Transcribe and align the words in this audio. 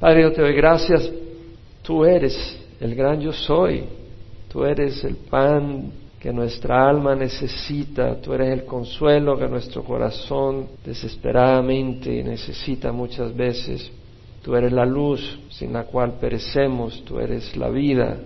Padre, 0.00 0.22
yo 0.22 0.32
te 0.32 0.42
doy 0.42 0.52
gracias. 0.52 1.10
Tú 1.82 2.04
eres 2.04 2.56
el 2.78 2.94
gran 2.94 3.20
yo 3.20 3.32
soy. 3.32 3.82
Tú 4.48 4.64
eres 4.64 5.02
el 5.02 5.16
pan 5.16 5.90
que 6.20 6.32
nuestra 6.32 6.88
alma 6.88 7.16
necesita. 7.16 8.14
Tú 8.20 8.32
eres 8.32 8.52
el 8.52 8.64
consuelo 8.64 9.36
que 9.36 9.48
nuestro 9.48 9.82
corazón 9.82 10.68
desesperadamente 10.84 12.22
necesita 12.22 12.92
muchas 12.92 13.36
veces. 13.36 13.90
Tú 14.40 14.54
eres 14.54 14.70
la 14.70 14.86
luz 14.86 15.40
sin 15.50 15.72
la 15.72 15.82
cual 15.82 16.12
perecemos. 16.20 17.04
Tú 17.04 17.18
eres 17.18 17.56
la 17.56 17.68
vida. 17.68 18.18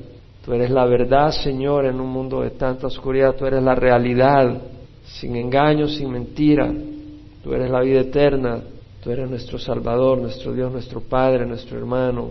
Tú 0.44 0.52
eres 0.52 0.68
la 0.68 0.84
verdad, 0.84 1.30
Señor, 1.30 1.86
en 1.86 1.98
un 1.98 2.10
mundo 2.10 2.42
de 2.42 2.50
tanta 2.50 2.88
oscuridad. 2.88 3.34
Tú 3.34 3.46
eres 3.46 3.62
la 3.62 3.74
realidad, 3.74 4.60
sin 5.04 5.36
engaño, 5.36 5.88
sin 5.88 6.10
mentira. 6.10 6.70
Tú 7.42 7.54
eres 7.54 7.70
la 7.70 7.80
vida 7.80 8.00
eterna. 8.00 8.60
Tú 9.02 9.10
eres 9.10 9.28
nuestro 9.28 9.58
Salvador, 9.58 10.18
nuestro 10.18 10.52
Dios, 10.52 10.70
nuestro 10.70 11.00
Padre, 11.00 11.44
nuestro 11.44 11.76
hermano. 11.76 12.30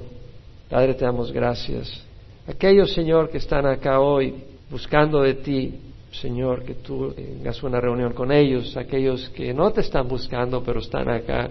Padre, 0.69 0.93
te 0.93 1.03
damos 1.03 1.29
gracias. 1.29 2.01
Aquellos, 2.47 2.93
Señor, 2.93 3.29
que 3.29 3.39
están 3.39 3.65
acá 3.65 3.99
hoy 3.99 4.35
buscando 4.69 5.21
de 5.21 5.33
ti, 5.33 5.73
Señor, 6.13 6.63
que 6.63 6.75
tú 6.75 7.11
tengas 7.11 7.61
una 7.61 7.81
reunión 7.81 8.13
con 8.13 8.31
ellos. 8.31 8.77
Aquellos 8.77 9.27
que 9.31 9.53
no 9.53 9.71
te 9.71 9.81
están 9.81 10.07
buscando, 10.07 10.63
pero 10.63 10.79
están 10.79 11.09
acá, 11.09 11.49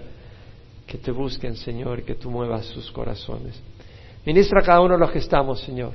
que 0.87 0.97
te 0.97 1.11
busquen, 1.11 1.55
Señor, 1.55 1.99
y 1.99 2.01
que 2.01 2.15
tú 2.15 2.31
muevas 2.31 2.65
sus 2.65 2.91
corazones. 2.91 3.61
Ministra 4.25 4.61
a 4.61 4.63
cada 4.63 4.81
uno 4.81 4.95
de 4.95 5.01
los 5.01 5.11
que 5.11 5.19
estamos, 5.19 5.59
Señor, 5.59 5.91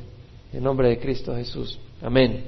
en 0.52 0.62
nombre 0.62 0.88
de 0.88 1.00
Cristo 1.00 1.34
Jesús. 1.34 1.80
Amén. 2.00 2.44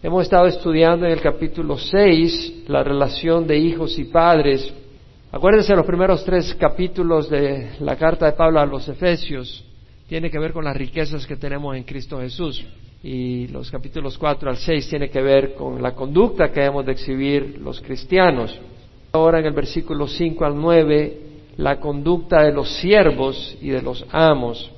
Hemos 0.00 0.22
estado 0.22 0.46
estudiando 0.46 1.06
en 1.06 1.12
el 1.12 1.20
capítulo 1.20 1.76
6 1.76 2.68
la 2.68 2.84
relación 2.84 3.48
de 3.48 3.58
hijos 3.58 3.98
y 3.98 4.04
padres 4.04 4.72
Acuérdense, 5.30 5.76
los 5.76 5.84
primeros 5.84 6.24
tres 6.24 6.54
capítulos 6.54 7.28
de 7.28 7.72
la 7.80 7.96
carta 7.96 8.24
de 8.24 8.32
Pablo 8.32 8.60
a 8.60 8.66
los 8.66 8.88
Efesios 8.88 9.62
tiene 10.08 10.30
que 10.30 10.38
ver 10.38 10.54
con 10.54 10.64
las 10.64 10.74
riquezas 10.74 11.26
que 11.26 11.36
tenemos 11.36 11.76
en 11.76 11.82
Cristo 11.82 12.18
Jesús. 12.18 12.64
Y 13.02 13.46
los 13.48 13.70
capítulos 13.70 14.16
4 14.16 14.48
al 14.48 14.56
6 14.56 14.88
tiene 14.88 15.10
que 15.10 15.20
ver 15.20 15.54
con 15.54 15.82
la 15.82 15.94
conducta 15.94 16.50
que 16.50 16.60
debemos 16.60 16.86
de 16.86 16.92
exhibir 16.92 17.58
los 17.60 17.78
cristianos. 17.82 18.58
Ahora 19.12 19.40
en 19.40 19.44
el 19.44 19.52
versículo 19.52 20.06
5 20.08 20.46
al 20.46 20.56
9, 20.56 21.18
la 21.58 21.78
conducta 21.78 22.42
de 22.42 22.52
los 22.52 22.70
siervos 22.78 23.54
y 23.60 23.68
de 23.68 23.82
los 23.82 24.06
amos. 24.10 24.70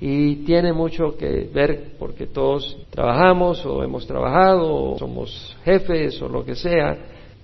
Y 0.00 0.36
tiene 0.44 0.72
mucho 0.72 1.16
que 1.16 1.50
ver 1.52 1.96
porque 1.98 2.28
todos 2.28 2.78
trabajamos 2.90 3.66
o 3.66 3.82
hemos 3.82 4.06
trabajado 4.06 4.72
o 4.72 4.98
somos 5.00 5.56
jefes 5.64 6.22
o 6.22 6.28
lo 6.28 6.44
que 6.44 6.54
sea. 6.54 6.96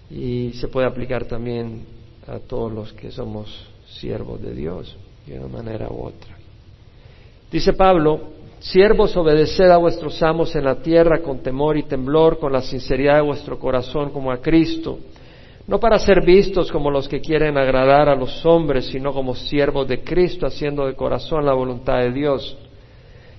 Y 0.09 0.53
se 0.53 0.69
puede 0.69 0.87
aplicar 0.87 1.25
también 1.25 2.02
a 2.27 2.39
todos 2.39 2.73
los 2.73 2.93
que 2.93 3.11
somos 3.11 3.67
siervos 3.87 4.41
de 4.41 4.55
Dios, 4.55 4.97
de 5.27 5.39
una 5.39 5.49
manera 5.49 5.89
u 5.91 6.07
otra. 6.07 6.37
Dice 7.51 7.73
Pablo, 7.73 8.21
siervos, 8.61 9.17
obedeced 9.17 9.71
a 9.71 9.77
vuestros 9.77 10.23
amos 10.23 10.55
en 10.55 10.65
la 10.65 10.77
tierra 10.77 11.21
con 11.21 11.41
temor 11.41 11.77
y 11.77 11.83
temblor, 11.83 12.39
con 12.39 12.53
la 12.53 12.63
sinceridad 12.63 13.17
de 13.17 13.23
vuestro 13.23 13.59
corazón 13.59 14.11
como 14.11 14.31
a 14.31 14.39
Cristo, 14.39 14.99
no 15.67 15.79
para 15.79 15.99
ser 15.99 16.25
vistos 16.25 16.73
como 16.73 16.91
los 16.91 17.09
que 17.09 17.21
quieren 17.21 17.57
agradar 17.57 18.09
a 18.09 18.17
los 18.17 18.45
hombres, 18.45 18.87
sino 18.87 19.13
como 19.13 19.35
siervos 19.35 19.87
de 19.87 20.03
Cristo, 20.03 20.47
haciendo 20.47 20.87
de 20.87 20.95
corazón 20.95 21.45
la 21.45 21.55
voluntad 21.55 21.99
de 21.99 22.13
Dios. 22.13 22.57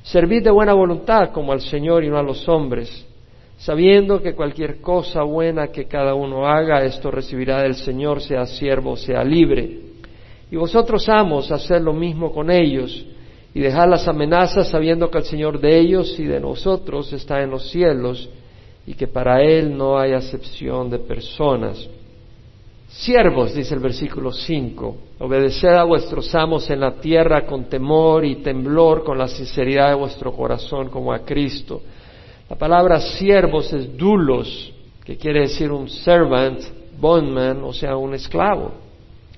Servid 0.03 0.43
de 0.43 0.51
buena 0.51 0.73
voluntad 0.73 1.31
como 1.31 1.51
al 1.51 1.61
Señor 1.61 2.03
y 2.03 2.09
no 2.09 2.17
a 2.17 2.23
los 2.23 2.47
hombres 2.47 3.05
sabiendo 3.57 4.21
que 4.21 4.33
cualquier 4.33 4.81
cosa 4.81 5.23
buena 5.23 5.67
que 5.67 5.85
cada 5.85 6.13
uno 6.15 6.47
haga, 6.47 6.83
esto 6.83 7.11
recibirá 7.11 7.61
del 7.61 7.75
Señor, 7.75 8.21
sea 8.21 8.45
siervo, 8.45 8.95
sea 8.95 9.23
libre. 9.23 9.79
Y 10.51 10.55
vosotros, 10.55 11.07
amos, 11.09 11.51
hacer 11.51 11.81
lo 11.81 11.93
mismo 11.93 12.31
con 12.31 12.51
ellos 12.51 13.05
y 13.53 13.59
dejar 13.59 13.87
las 13.87 14.07
amenazas 14.07 14.69
sabiendo 14.69 15.09
que 15.09 15.19
el 15.19 15.23
Señor 15.23 15.59
de 15.59 15.79
ellos 15.79 16.19
y 16.19 16.25
de 16.25 16.39
nosotros 16.39 17.11
está 17.13 17.41
en 17.41 17.51
los 17.51 17.69
cielos 17.69 18.29
y 18.85 18.95
que 18.95 19.07
para 19.07 19.41
Él 19.41 19.77
no 19.77 19.97
hay 19.97 20.11
acepción 20.13 20.89
de 20.89 20.99
personas. 20.99 21.87
Siervos, 22.87 23.55
dice 23.55 23.73
el 23.73 23.79
versículo 23.79 24.31
5, 24.31 24.97
obedeced 25.19 25.69
a 25.69 25.83
vuestros 25.83 26.33
amos 26.35 26.69
en 26.69 26.81
la 26.81 26.95
tierra 26.95 27.45
con 27.45 27.65
temor 27.65 28.23
y 28.23 28.35
temblor, 28.35 29.03
con 29.03 29.17
la 29.17 29.27
sinceridad 29.27 29.89
de 29.89 29.95
vuestro 29.95 30.33
corazón 30.33 30.89
como 30.89 31.11
a 31.11 31.19
Cristo 31.19 31.81
la 32.49 32.55
palabra 32.57 32.99
siervos 32.99 33.71
es 33.73 33.95
dulos, 33.97 34.73
que 35.05 35.17
quiere 35.17 35.41
decir 35.41 35.71
un 35.71 35.89
servant, 35.89 36.59
bondman, 36.99 37.63
o 37.63 37.73
sea, 37.73 37.97
un 37.97 38.13
esclavo, 38.13 38.71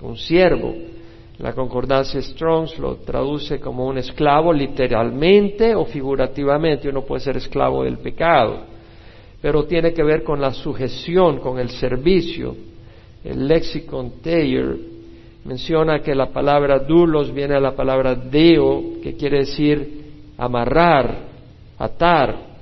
un 0.01 0.17
siervo. 0.17 0.73
La 1.39 1.53
concordancia 1.53 2.21
Strong's 2.21 2.77
lo 2.79 2.95
traduce 2.97 3.59
como 3.59 3.85
un 3.85 3.97
esclavo 3.97 4.53
literalmente 4.53 5.75
o 5.75 5.85
figurativamente. 5.85 6.87
Uno 6.87 7.01
puede 7.01 7.21
ser 7.21 7.37
esclavo 7.37 7.83
del 7.83 7.97
pecado, 7.97 8.59
pero 9.41 9.65
tiene 9.65 9.93
que 9.93 10.03
ver 10.03 10.23
con 10.23 10.39
la 10.39 10.53
sujeción, 10.53 11.39
con 11.39 11.59
el 11.59 11.69
servicio. 11.69 12.55
El 13.23 13.47
lexicon 13.47 14.21
Thayer 14.21 14.77
menciona 15.43 15.99
que 15.99 16.15
la 16.15 16.27
palabra 16.27 16.79
dulos 16.79 17.33
viene 17.33 17.55
a 17.55 17.59
la 17.59 17.75
palabra 17.75 18.15
deo, 18.15 19.01
que 19.03 19.15
quiere 19.15 19.39
decir 19.39 20.05
amarrar, 20.37 21.17
atar. 21.77 22.54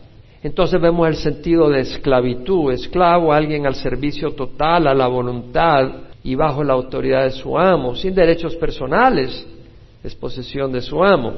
Entonces 0.44 0.80
vemos 0.82 1.08
el 1.08 1.16
sentido 1.16 1.70
de 1.70 1.80
esclavitud, 1.80 2.74
esclavo, 2.74 3.32
alguien 3.32 3.66
al 3.66 3.76
servicio 3.76 4.32
total, 4.32 4.88
a 4.88 4.94
la 4.94 5.08
voluntad 5.08 5.90
y 6.22 6.36
bajo 6.36 6.66
la 6.66 6.74
autoridad 6.74 7.24
de 7.24 7.32
su 7.32 7.58
amo, 7.58 7.96
sin 7.96 8.14
derechos 8.14 8.56
personales, 8.58 9.48
es 10.04 10.14
posesión 10.16 10.74
de 10.74 10.82
su 10.82 11.02
amo. 11.02 11.34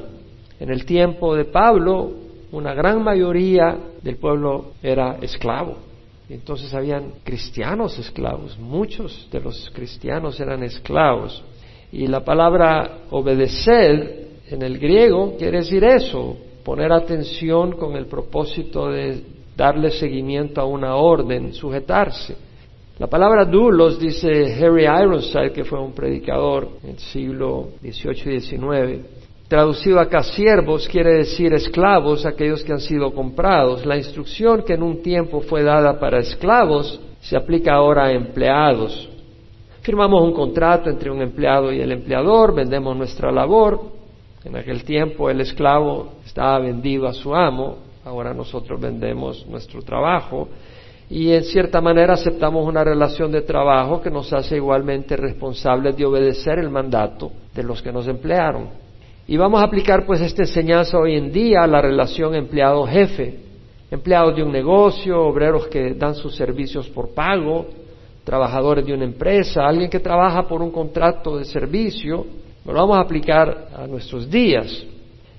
En 0.58 0.70
el 0.70 0.84
tiempo 0.84 1.36
de 1.36 1.44
Pablo, 1.44 2.14
una 2.50 2.74
gran 2.74 3.02
mayoría 3.02 3.78
del 4.02 4.16
pueblo 4.16 4.72
era 4.82 5.18
esclavo. 5.22 5.76
Entonces 6.28 6.74
habían 6.74 7.12
cristianos 7.22 7.96
esclavos, 8.00 8.58
muchos 8.58 9.28
de 9.30 9.40
los 9.40 9.70
cristianos 9.72 10.40
eran 10.40 10.64
esclavos. 10.64 11.44
Y 11.92 12.08
la 12.08 12.24
palabra 12.24 13.02
obedecer 13.10 14.26
en 14.50 14.62
el 14.62 14.78
griego 14.78 15.36
quiere 15.38 15.58
decir 15.58 15.84
eso, 15.84 16.36
poner 16.66 16.92
atención 16.92 17.76
con 17.76 17.94
el 17.94 18.06
propósito 18.06 18.88
de 18.88 19.22
darle 19.56 19.92
seguimiento 19.92 20.60
a 20.60 20.64
una 20.64 20.96
orden, 20.96 21.54
sujetarse. 21.54 22.34
La 22.98 23.06
palabra 23.06 23.44
dulos, 23.44 24.00
dice 24.00 24.52
Harry 24.54 24.82
Ironside, 24.82 25.52
que 25.52 25.64
fue 25.64 25.80
un 25.80 25.92
predicador 25.92 26.68
en 26.82 26.90
el 26.90 26.98
siglo 26.98 27.68
XVIII 27.82 28.34
y 28.34 28.40
XIX, 28.40 29.06
traducido 29.46 30.00
acá 30.00 30.24
siervos 30.24 30.88
quiere 30.88 31.18
decir 31.18 31.52
esclavos, 31.52 32.26
aquellos 32.26 32.64
que 32.64 32.72
han 32.72 32.80
sido 32.80 33.14
comprados. 33.14 33.86
La 33.86 33.96
instrucción 33.96 34.64
que 34.64 34.74
en 34.74 34.82
un 34.82 35.02
tiempo 35.02 35.42
fue 35.42 35.62
dada 35.62 36.00
para 36.00 36.18
esclavos 36.18 37.00
se 37.20 37.36
aplica 37.36 37.74
ahora 37.74 38.06
a 38.06 38.12
empleados. 38.12 39.08
Firmamos 39.82 40.20
un 40.20 40.32
contrato 40.32 40.90
entre 40.90 41.12
un 41.12 41.22
empleado 41.22 41.72
y 41.72 41.80
el 41.80 41.92
empleador, 41.92 42.56
vendemos 42.56 42.96
nuestra 42.96 43.30
labor, 43.30 43.95
en 44.46 44.54
aquel 44.54 44.84
tiempo 44.84 45.28
el 45.28 45.40
esclavo 45.40 46.12
estaba 46.24 46.60
vendido 46.60 47.08
a 47.08 47.12
su 47.12 47.34
amo, 47.34 47.78
ahora 48.04 48.32
nosotros 48.32 48.80
vendemos 48.80 49.44
nuestro 49.48 49.82
trabajo 49.82 50.48
y 51.10 51.32
en 51.32 51.42
cierta 51.42 51.80
manera 51.80 52.14
aceptamos 52.14 52.64
una 52.66 52.84
relación 52.84 53.32
de 53.32 53.42
trabajo 53.42 54.00
que 54.00 54.10
nos 54.10 54.32
hace 54.32 54.56
igualmente 54.56 55.16
responsables 55.16 55.96
de 55.96 56.04
obedecer 56.04 56.60
el 56.60 56.70
mandato 56.70 57.32
de 57.52 57.64
los 57.64 57.82
que 57.82 57.90
nos 57.90 58.06
emplearon. 58.06 58.68
Y 59.26 59.36
vamos 59.36 59.60
a 59.60 59.64
aplicar 59.64 60.06
pues 60.06 60.20
esta 60.20 60.42
enseñanza 60.42 60.96
hoy 60.96 61.16
en 61.16 61.32
día 61.32 61.62
a 61.62 61.66
la 61.66 61.82
relación 61.82 62.32
empleado-jefe, 62.36 63.40
empleados 63.90 64.36
de 64.36 64.44
un 64.44 64.52
negocio, 64.52 65.20
obreros 65.22 65.66
que 65.66 65.94
dan 65.94 66.14
sus 66.14 66.36
servicios 66.36 66.88
por 66.88 67.12
pago, 67.14 67.66
trabajadores 68.22 68.86
de 68.86 68.94
una 68.94 69.04
empresa, 69.04 69.66
alguien 69.66 69.90
que 69.90 69.98
trabaja 69.98 70.46
por 70.46 70.62
un 70.62 70.70
contrato 70.70 71.36
de 71.36 71.44
servicio, 71.44 72.26
lo 72.72 72.80
vamos 72.80 72.96
a 72.96 73.02
aplicar 73.02 73.68
a 73.74 73.86
nuestros 73.86 74.28
días. 74.28 74.84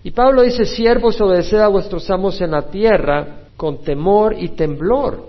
Y 0.03 0.11
Pablo 0.11 0.43
dice, 0.43 0.65
siervos, 0.65 1.19
obedeced 1.19 1.59
a 1.59 1.67
vuestros 1.67 2.09
amos 2.09 2.39
en 2.39 2.51
la 2.51 2.63
tierra 2.63 3.47
con 3.57 3.83
temor 3.83 4.35
y 4.37 4.49
temblor. 4.49 5.25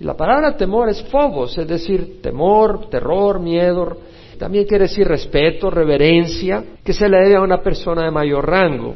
Y 0.00 0.04
la 0.04 0.16
palabra 0.16 0.56
temor 0.56 0.88
es 0.88 1.02
phobos, 1.04 1.58
es 1.58 1.68
decir, 1.68 2.22
temor, 2.22 2.88
terror, 2.88 3.38
miedo. 3.38 3.98
También 4.38 4.64
quiere 4.64 4.84
decir 4.84 5.06
respeto, 5.06 5.70
reverencia, 5.70 6.64
que 6.82 6.94
se 6.94 7.08
le 7.08 7.18
debe 7.18 7.36
a 7.36 7.42
una 7.42 7.60
persona 7.62 8.04
de 8.04 8.10
mayor 8.10 8.48
rango. 8.48 8.94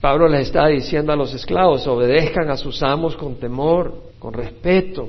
Pablo 0.00 0.28
les 0.28 0.48
está 0.48 0.66
diciendo 0.68 1.12
a 1.12 1.16
los 1.16 1.32
esclavos, 1.32 1.86
obedezcan 1.86 2.50
a 2.50 2.56
sus 2.56 2.82
amos 2.82 3.16
con 3.16 3.36
temor, 3.36 3.94
con 4.18 4.34
respeto. 4.34 5.08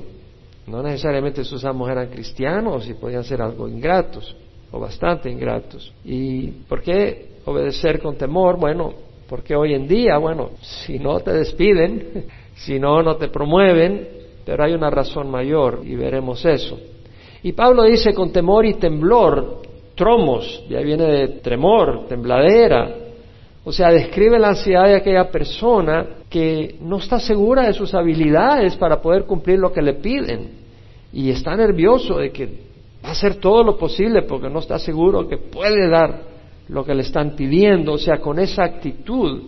No 0.66 0.82
necesariamente 0.82 1.44
sus 1.44 1.64
amos 1.64 1.90
eran 1.90 2.08
cristianos 2.08 2.88
y 2.88 2.94
podían 2.94 3.22
ser 3.22 3.42
algo 3.42 3.68
ingratos 3.68 4.34
o 4.72 4.78
bastante 4.78 5.30
ingratos. 5.30 5.92
¿Y 6.04 6.48
por 6.68 6.82
qué 6.82 7.30
obedecer 7.44 8.00
con 8.00 8.16
temor? 8.16 8.58
Bueno, 8.58 8.92
porque 9.28 9.54
hoy 9.54 9.74
en 9.74 9.86
día, 9.86 10.18
bueno, 10.18 10.50
si 10.60 10.98
no 10.98 11.20
te 11.20 11.32
despiden, 11.32 12.26
si 12.54 12.78
no, 12.78 13.02
no 13.02 13.16
te 13.16 13.28
promueven, 13.28 14.08
pero 14.44 14.64
hay 14.64 14.72
una 14.72 14.90
razón 14.90 15.30
mayor 15.30 15.80
y 15.84 15.94
veremos 15.94 16.44
eso. 16.44 16.78
Y 17.42 17.52
Pablo 17.52 17.84
dice 17.84 18.12
con 18.12 18.32
temor 18.32 18.66
y 18.66 18.74
temblor, 18.74 19.62
tromos, 19.94 20.64
ya 20.68 20.80
viene 20.80 21.04
de 21.04 21.28
tremor, 21.40 22.06
tembladera, 22.08 22.96
O 23.62 23.72
sea, 23.72 23.90
describe 23.90 24.38
la 24.38 24.48
ansiedad 24.48 24.86
de 24.86 24.96
aquella 24.96 25.30
persona 25.30 26.06
que 26.30 26.76
no 26.80 26.96
está 26.96 27.20
segura 27.20 27.66
de 27.66 27.74
sus 27.74 27.92
habilidades 27.92 28.74
para 28.76 29.02
poder 29.02 29.24
cumplir 29.24 29.58
lo 29.58 29.70
que 29.70 29.82
le 29.82 29.94
piden 29.94 30.60
y 31.12 31.30
está 31.30 31.54
nervioso 31.56 32.18
de 32.18 32.30
que 32.30 32.69
va 33.04 33.10
a 33.10 33.12
hacer 33.12 33.36
todo 33.36 33.62
lo 33.62 33.76
posible 33.76 34.22
porque 34.22 34.48
no 34.48 34.58
está 34.58 34.78
seguro 34.78 35.26
que 35.28 35.38
puede 35.38 35.88
dar 35.88 36.22
lo 36.68 36.84
que 36.84 36.94
le 36.94 37.02
están 37.02 37.34
pidiendo. 37.36 37.92
O 37.92 37.98
sea, 37.98 38.18
con 38.18 38.38
esa 38.38 38.64
actitud 38.64 39.42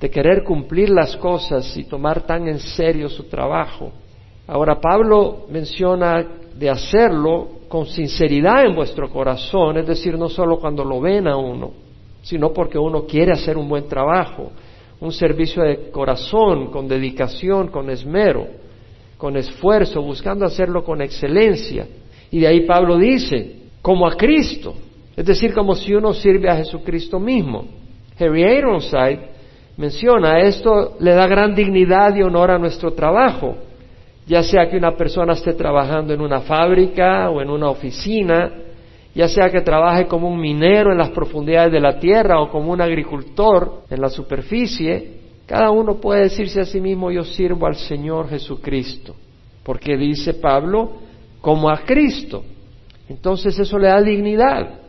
de 0.00 0.10
querer 0.10 0.44
cumplir 0.44 0.90
las 0.90 1.16
cosas 1.16 1.76
y 1.76 1.84
tomar 1.84 2.22
tan 2.22 2.48
en 2.48 2.58
serio 2.58 3.08
su 3.08 3.24
trabajo. 3.24 3.92
Ahora, 4.46 4.80
Pablo 4.80 5.46
menciona 5.50 6.24
de 6.54 6.70
hacerlo 6.70 7.48
con 7.68 7.86
sinceridad 7.86 8.64
en 8.64 8.74
vuestro 8.74 9.10
corazón, 9.10 9.76
es 9.76 9.86
decir, 9.86 10.18
no 10.18 10.28
solo 10.28 10.58
cuando 10.58 10.84
lo 10.84 11.00
ven 11.00 11.28
a 11.28 11.36
uno, 11.36 11.72
sino 12.22 12.52
porque 12.52 12.78
uno 12.78 13.04
quiere 13.04 13.32
hacer 13.32 13.56
un 13.56 13.68
buen 13.68 13.88
trabajo, 13.88 14.50
un 15.00 15.12
servicio 15.12 15.62
de 15.62 15.90
corazón, 15.90 16.70
con 16.70 16.88
dedicación, 16.88 17.68
con 17.68 17.90
esmero, 17.90 18.46
con 19.16 19.36
esfuerzo, 19.36 20.00
buscando 20.00 20.46
hacerlo 20.46 20.82
con 20.82 21.02
excelencia. 21.02 21.86
Y 22.30 22.40
de 22.40 22.46
ahí 22.46 22.60
Pablo 22.66 22.96
dice, 22.96 23.56
como 23.82 24.06
a 24.06 24.16
Cristo, 24.16 24.74
es 25.16 25.26
decir, 25.26 25.52
como 25.52 25.74
si 25.74 25.94
uno 25.94 26.12
sirve 26.12 26.48
a 26.48 26.56
Jesucristo 26.56 27.18
mismo. 27.18 27.64
Harry 28.18 28.42
Ironside 28.44 29.20
menciona, 29.76 30.40
esto 30.40 30.96
le 31.00 31.12
da 31.12 31.26
gran 31.26 31.54
dignidad 31.54 32.14
y 32.14 32.22
honor 32.22 32.50
a 32.50 32.58
nuestro 32.58 32.92
trabajo, 32.92 33.56
ya 34.26 34.42
sea 34.42 34.68
que 34.68 34.76
una 34.76 34.96
persona 34.96 35.32
esté 35.32 35.54
trabajando 35.54 36.12
en 36.12 36.20
una 36.20 36.40
fábrica 36.40 37.30
o 37.30 37.40
en 37.40 37.50
una 37.50 37.70
oficina, 37.70 38.52
ya 39.14 39.26
sea 39.26 39.50
que 39.50 39.62
trabaje 39.62 40.06
como 40.06 40.28
un 40.28 40.38
minero 40.38 40.92
en 40.92 40.98
las 40.98 41.10
profundidades 41.10 41.72
de 41.72 41.80
la 41.80 41.98
tierra 41.98 42.40
o 42.40 42.50
como 42.50 42.70
un 42.70 42.80
agricultor 42.80 43.82
en 43.90 44.00
la 44.00 44.08
superficie, 44.08 45.18
cada 45.46 45.70
uno 45.70 45.96
puede 45.96 46.24
decirse 46.24 46.60
a 46.60 46.64
sí 46.64 46.80
mismo, 46.80 47.10
yo 47.10 47.24
sirvo 47.24 47.66
al 47.66 47.76
Señor 47.76 48.28
Jesucristo, 48.28 49.14
porque 49.64 49.96
dice 49.96 50.34
Pablo, 50.34 51.07
como 51.40 51.70
a 51.70 51.78
Cristo. 51.78 52.44
Entonces 53.08 53.58
eso 53.58 53.78
le 53.78 53.88
da 53.88 54.02
dignidad. 54.02 54.80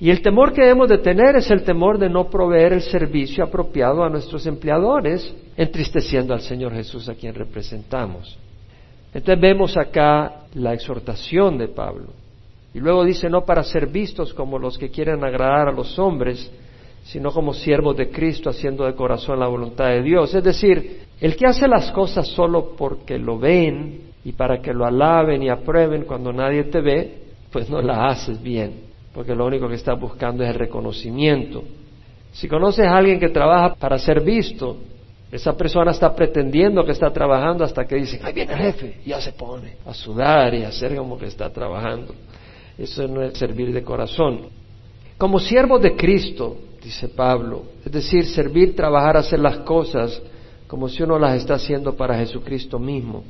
Y 0.00 0.10
el 0.10 0.22
temor 0.22 0.52
que 0.52 0.62
debemos 0.62 0.88
de 0.88 0.98
tener 0.98 1.36
es 1.36 1.50
el 1.50 1.62
temor 1.62 1.98
de 1.98 2.10
no 2.10 2.28
proveer 2.28 2.72
el 2.72 2.82
servicio 2.82 3.44
apropiado 3.44 4.04
a 4.04 4.10
nuestros 4.10 4.46
empleadores, 4.46 5.34
entristeciendo 5.56 6.34
al 6.34 6.40
Señor 6.40 6.74
Jesús 6.74 7.08
a 7.08 7.14
quien 7.14 7.34
representamos. 7.34 8.36
Entonces 9.12 9.40
vemos 9.40 9.76
acá 9.76 10.46
la 10.54 10.74
exhortación 10.74 11.56
de 11.56 11.68
Pablo. 11.68 12.08
Y 12.74 12.80
luego 12.80 13.04
dice, 13.04 13.30
no 13.30 13.44
para 13.44 13.62
ser 13.62 13.86
vistos 13.86 14.34
como 14.34 14.58
los 14.58 14.76
que 14.76 14.90
quieren 14.90 15.22
agradar 15.24 15.68
a 15.68 15.72
los 15.72 15.96
hombres, 15.98 16.50
sino 17.04 17.30
como 17.30 17.54
siervos 17.54 17.96
de 17.96 18.10
Cristo 18.10 18.50
haciendo 18.50 18.84
de 18.84 18.94
corazón 18.94 19.38
la 19.38 19.46
voluntad 19.46 19.86
de 19.86 20.02
Dios. 20.02 20.34
Es 20.34 20.42
decir, 20.42 21.02
el 21.20 21.36
que 21.36 21.46
hace 21.46 21.68
las 21.68 21.92
cosas 21.92 22.26
solo 22.28 22.74
porque 22.76 23.18
lo 23.18 23.38
ven 23.38 24.13
y 24.24 24.32
para 24.32 24.60
que 24.60 24.72
lo 24.72 24.86
alaben 24.86 25.42
y 25.42 25.48
aprueben 25.48 26.04
cuando 26.04 26.32
nadie 26.32 26.64
te 26.64 26.80
ve, 26.80 27.18
pues 27.50 27.68
no 27.68 27.82
la 27.82 28.08
haces 28.08 28.42
bien 28.42 28.94
porque 29.14 29.34
lo 29.34 29.46
único 29.46 29.68
que 29.68 29.76
está 29.76 29.94
buscando 29.94 30.42
es 30.42 30.50
el 30.50 30.56
reconocimiento. 30.56 31.62
Si 32.32 32.48
conoces 32.48 32.84
a 32.84 32.96
alguien 32.96 33.20
que 33.20 33.28
trabaja 33.28 33.76
para 33.76 33.96
ser 33.96 34.20
visto, 34.20 34.76
esa 35.30 35.56
persona 35.56 35.92
está 35.92 36.14
pretendiendo 36.14 36.84
que 36.84 36.92
está 36.92 37.10
trabajando 37.10 37.64
hasta 37.64 37.86
que 37.86 37.94
dicen, 37.94 38.20
ahí 38.24 38.32
viene 38.32 38.52
el 38.52 38.58
jefe, 38.58 39.00
y 39.04 39.10
ya 39.10 39.20
se 39.20 39.32
pone 39.32 39.76
a 39.86 39.94
sudar 39.94 40.52
y 40.54 40.64
a 40.64 40.68
hacer 40.68 40.96
como 40.96 41.16
que 41.16 41.26
está 41.26 41.48
trabajando. 41.50 42.12
Eso 42.76 43.06
no 43.06 43.22
es 43.22 43.38
servir 43.38 43.72
de 43.72 43.84
corazón. 43.84 44.48
Como 45.16 45.38
siervo 45.38 45.78
de 45.78 45.94
Cristo, 45.94 46.56
dice 46.82 47.08
Pablo, 47.08 47.62
es 47.84 47.92
decir, 47.92 48.26
servir, 48.26 48.74
trabajar, 48.74 49.16
hacer 49.16 49.38
las 49.38 49.58
cosas 49.58 50.20
como 50.66 50.88
si 50.88 51.04
uno 51.04 51.20
las 51.20 51.36
está 51.36 51.54
haciendo 51.54 51.94
para 51.94 52.18
Jesucristo 52.18 52.80
mismo. 52.80 53.22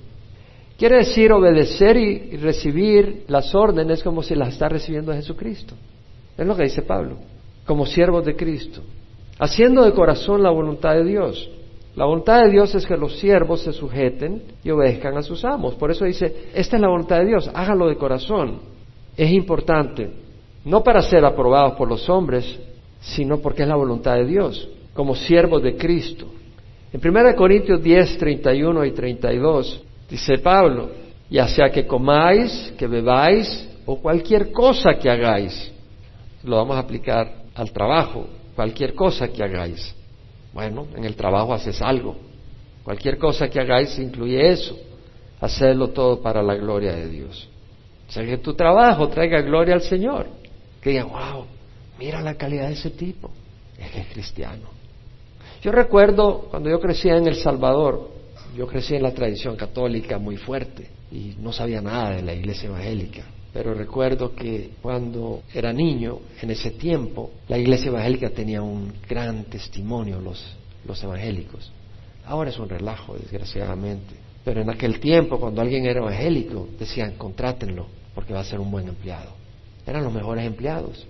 Quiere 0.76 0.96
decir 0.98 1.32
obedecer 1.32 1.96
y 1.96 2.36
recibir 2.36 3.24
las 3.28 3.54
órdenes 3.54 4.02
como 4.02 4.22
si 4.22 4.34
las 4.34 4.48
está 4.48 4.68
recibiendo 4.68 5.12
Jesucristo. 5.12 5.74
Es 6.36 6.46
lo 6.46 6.56
que 6.56 6.64
dice 6.64 6.82
Pablo, 6.82 7.16
como 7.64 7.86
siervos 7.86 8.24
de 8.24 8.34
Cristo, 8.34 8.82
haciendo 9.38 9.84
de 9.84 9.92
corazón 9.92 10.42
la 10.42 10.50
voluntad 10.50 10.94
de 10.94 11.04
Dios. 11.04 11.48
La 11.94 12.06
voluntad 12.06 12.42
de 12.42 12.50
Dios 12.50 12.74
es 12.74 12.86
que 12.86 12.96
los 12.96 13.20
siervos 13.20 13.60
se 13.60 13.72
sujeten 13.72 14.42
y 14.64 14.70
obedezcan 14.70 15.16
a 15.16 15.22
sus 15.22 15.44
amos. 15.44 15.76
Por 15.76 15.92
eso 15.92 16.04
dice, 16.04 16.48
esta 16.52 16.76
es 16.76 16.82
la 16.82 16.88
voluntad 16.88 17.18
de 17.18 17.26
Dios, 17.26 17.48
hágalo 17.54 17.86
de 17.86 17.96
corazón. 17.96 18.58
Es 19.16 19.30
importante, 19.30 20.10
no 20.64 20.82
para 20.82 21.02
ser 21.02 21.24
aprobados 21.24 21.74
por 21.74 21.88
los 21.88 22.08
hombres, 22.08 22.58
sino 23.00 23.38
porque 23.38 23.62
es 23.62 23.68
la 23.68 23.76
voluntad 23.76 24.16
de 24.16 24.26
Dios, 24.26 24.68
como 24.92 25.14
siervos 25.14 25.62
de 25.62 25.76
Cristo. 25.76 26.26
En 26.92 27.00
1 27.00 27.36
Corintios 27.36 27.80
10, 27.80 28.18
31 28.18 28.84
y 28.86 28.90
32 28.90 29.84
Dice 30.14 30.38
Pablo, 30.38 30.90
ya 31.28 31.48
sea 31.48 31.70
que 31.70 31.88
comáis, 31.88 32.72
que 32.78 32.86
bebáis 32.86 33.68
o 33.84 34.00
cualquier 34.00 34.52
cosa 34.52 34.94
que 34.94 35.10
hagáis, 35.10 35.72
lo 36.44 36.54
vamos 36.54 36.76
a 36.76 36.78
aplicar 36.78 37.32
al 37.52 37.72
trabajo, 37.72 38.24
cualquier 38.54 38.94
cosa 38.94 39.26
que 39.26 39.42
hagáis. 39.42 39.92
Bueno, 40.52 40.86
en 40.94 41.04
el 41.04 41.16
trabajo 41.16 41.52
haces 41.52 41.82
algo, 41.82 42.14
cualquier 42.84 43.18
cosa 43.18 43.48
que 43.48 43.58
hagáis 43.58 43.98
incluye 43.98 44.52
eso, 44.52 44.78
hacerlo 45.40 45.88
todo 45.88 46.22
para 46.22 46.44
la 46.44 46.54
gloria 46.54 46.92
de 46.92 47.08
Dios. 47.08 47.48
O 48.08 48.12
sea, 48.12 48.24
que 48.24 48.38
tu 48.38 48.54
trabajo 48.54 49.08
traiga 49.08 49.40
gloria 49.40 49.74
al 49.74 49.82
Señor, 49.82 50.28
que 50.80 50.90
diga, 50.90 51.06
wow, 51.06 51.44
mira 51.98 52.20
la 52.20 52.36
calidad 52.36 52.68
de 52.68 52.74
ese 52.74 52.90
tipo, 52.90 53.32
es 53.76 53.92
es 53.96 54.06
cristiano. 54.12 54.68
Yo 55.60 55.72
recuerdo 55.72 56.46
cuando 56.52 56.70
yo 56.70 56.78
crecía 56.78 57.16
en 57.16 57.26
El 57.26 57.34
Salvador, 57.34 58.14
yo 58.54 58.66
crecí 58.66 58.94
en 58.94 59.02
la 59.02 59.12
tradición 59.12 59.56
católica 59.56 60.18
muy 60.18 60.36
fuerte 60.36 60.88
y 61.10 61.34
no 61.38 61.52
sabía 61.52 61.80
nada 61.80 62.16
de 62.16 62.22
la 62.22 62.34
iglesia 62.34 62.68
evangélica. 62.68 63.24
Pero 63.52 63.72
recuerdo 63.72 64.34
que 64.34 64.72
cuando 64.82 65.42
era 65.52 65.72
niño, 65.72 66.18
en 66.42 66.50
ese 66.50 66.72
tiempo, 66.72 67.30
la 67.48 67.56
iglesia 67.56 67.88
evangélica 67.88 68.30
tenía 68.30 68.62
un 68.62 68.92
gran 69.08 69.44
testimonio, 69.44 70.20
los, 70.20 70.56
los 70.84 71.02
evangélicos. 71.04 71.70
Ahora 72.26 72.50
es 72.50 72.58
un 72.58 72.68
relajo, 72.68 73.14
desgraciadamente. 73.16 74.14
Pero 74.44 74.60
en 74.60 74.70
aquel 74.70 74.98
tiempo, 74.98 75.38
cuando 75.38 75.60
alguien 75.60 75.86
era 75.86 76.00
evangélico, 76.00 76.68
decían, 76.78 77.12
contrátenlo, 77.16 77.86
porque 78.14 78.32
va 78.32 78.40
a 78.40 78.44
ser 78.44 78.58
un 78.58 78.70
buen 78.70 78.88
empleado. 78.88 79.30
Eran 79.86 80.02
los 80.02 80.12
mejores 80.12 80.44
empleados. 80.44 81.06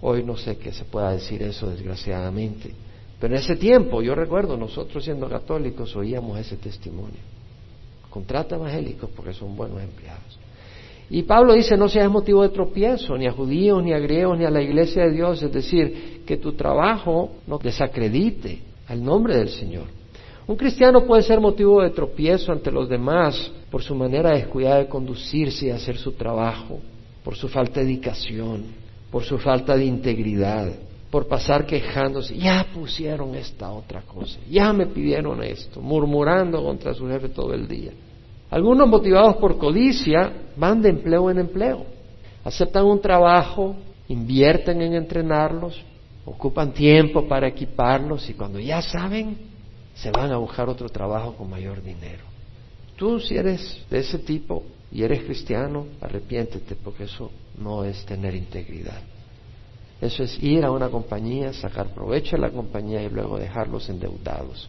Hoy 0.00 0.22
no 0.22 0.36
sé 0.36 0.56
qué 0.56 0.72
se 0.72 0.84
pueda 0.84 1.10
decir 1.10 1.42
eso, 1.42 1.68
desgraciadamente. 1.68 2.72
Pero 3.20 3.34
en 3.34 3.40
ese 3.40 3.56
tiempo, 3.56 4.00
yo 4.00 4.14
recuerdo, 4.14 4.56
nosotros 4.56 5.04
siendo 5.04 5.28
católicos 5.28 5.94
oíamos 5.96 6.38
ese 6.38 6.56
testimonio. 6.56 7.18
Contrata 8.10 8.56
evangélicos 8.56 9.10
porque 9.14 9.32
son 9.34 9.56
buenos 9.56 9.82
empleados. 9.82 10.38
Y 11.10 11.22
Pablo 11.22 11.54
dice, 11.54 11.76
no 11.76 11.88
seas 11.88 12.10
motivo 12.10 12.42
de 12.42 12.50
tropiezo, 12.50 13.16
ni 13.16 13.26
a 13.26 13.32
judíos, 13.32 13.82
ni 13.82 13.92
a 13.92 13.98
griegos, 13.98 14.38
ni 14.38 14.44
a 14.44 14.50
la 14.50 14.62
iglesia 14.62 15.04
de 15.04 15.12
Dios, 15.12 15.42
es 15.42 15.52
decir, 15.52 16.22
que 16.26 16.36
tu 16.36 16.52
trabajo 16.52 17.30
no 17.46 17.58
desacredite 17.58 18.60
al 18.86 19.02
nombre 19.02 19.36
del 19.36 19.48
Señor. 19.48 19.86
Un 20.46 20.56
cristiano 20.56 21.04
puede 21.04 21.22
ser 21.22 21.40
motivo 21.40 21.82
de 21.82 21.90
tropiezo 21.90 22.52
ante 22.52 22.70
los 22.70 22.88
demás 22.88 23.50
por 23.70 23.82
su 23.82 23.94
manera 23.94 24.32
descuidada 24.32 24.78
de 24.78 24.88
conducirse 24.88 25.66
y 25.66 25.70
hacer 25.70 25.96
su 25.96 26.12
trabajo, 26.12 26.78
por 27.24 27.36
su 27.36 27.48
falta 27.48 27.80
de 27.80 27.86
dedicación, 27.86 28.64
por 29.10 29.24
su 29.24 29.38
falta 29.38 29.76
de 29.76 29.84
integridad 29.84 30.72
por 31.10 31.26
pasar 31.26 31.64
quejándose, 31.64 32.36
ya 32.36 32.66
pusieron 32.72 33.34
esta 33.34 33.70
otra 33.70 34.02
cosa, 34.02 34.38
ya 34.48 34.72
me 34.72 34.86
pidieron 34.86 35.42
esto, 35.42 35.80
murmurando 35.80 36.62
contra 36.62 36.92
su 36.92 37.08
jefe 37.08 37.30
todo 37.30 37.54
el 37.54 37.66
día. 37.66 37.92
Algunos 38.50 38.88
motivados 38.88 39.36
por 39.36 39.58
codicia 39.58 40.32
van 40.56 40.82
de 40.82 40.90
empleo 40.90 41.30
en 41.30 41.38
empleo, 41.38 41.86
aceptan 42.44 42.84
un 42.84 43.00
trabajo, 43.00 43.76
invierten 44.08 44.82
en 44.82 44.94
entrenarlos, 44.94 45.82
ocupan 46.24 46.72
tiempo 46.72 47.26
para 47.26 47.48
equiparlos 47.48 48.28
y 48.28 48.34
cuando 48.34 48.58
ya 48.58 48.82
saben, 48.82 49.36
se 49.94 50.10
van 50.10 50.30
a 50.30 50.36
buscar 50.36 50.68
otro 50.68 50.88
trabajo 50.88 51.34
con 51.34 51.50
mayor 51.50 51.82
dinero. 51.82 52.24
Tú 52.96 53.18
si 53.18 53.36
eres 53.36 53.84
de 53.90 54.00
ese 54.00 54.18
tipo 54.18 54.64
y 54.92 55.02
eres 55.02 55.22
cristiano, 55.22 55.86
arrepiéntete 56.00 56.74
porque 56.76 57.04
eso 57.04 57.30
no 57.58 57.84
es 57.84 58.04
tener 58.04 58.34
integridad. 58.34 59.00
Eso 60.00 60.22
es 60.22 60.40
ir 60.42 60.64
a 60.64 60.70
una 60.70 60.88
compañía, 60.90 61.52
sacar 61.52 61.92
provecho 61.92 62.36
de 62.36 62.42
la 62.42 62.50
compañía 62.50 63.02
y 63.02 63.10
luego 63.10 63.38
dejarlos 63.38 63.88
endeudados. 63.88 64.68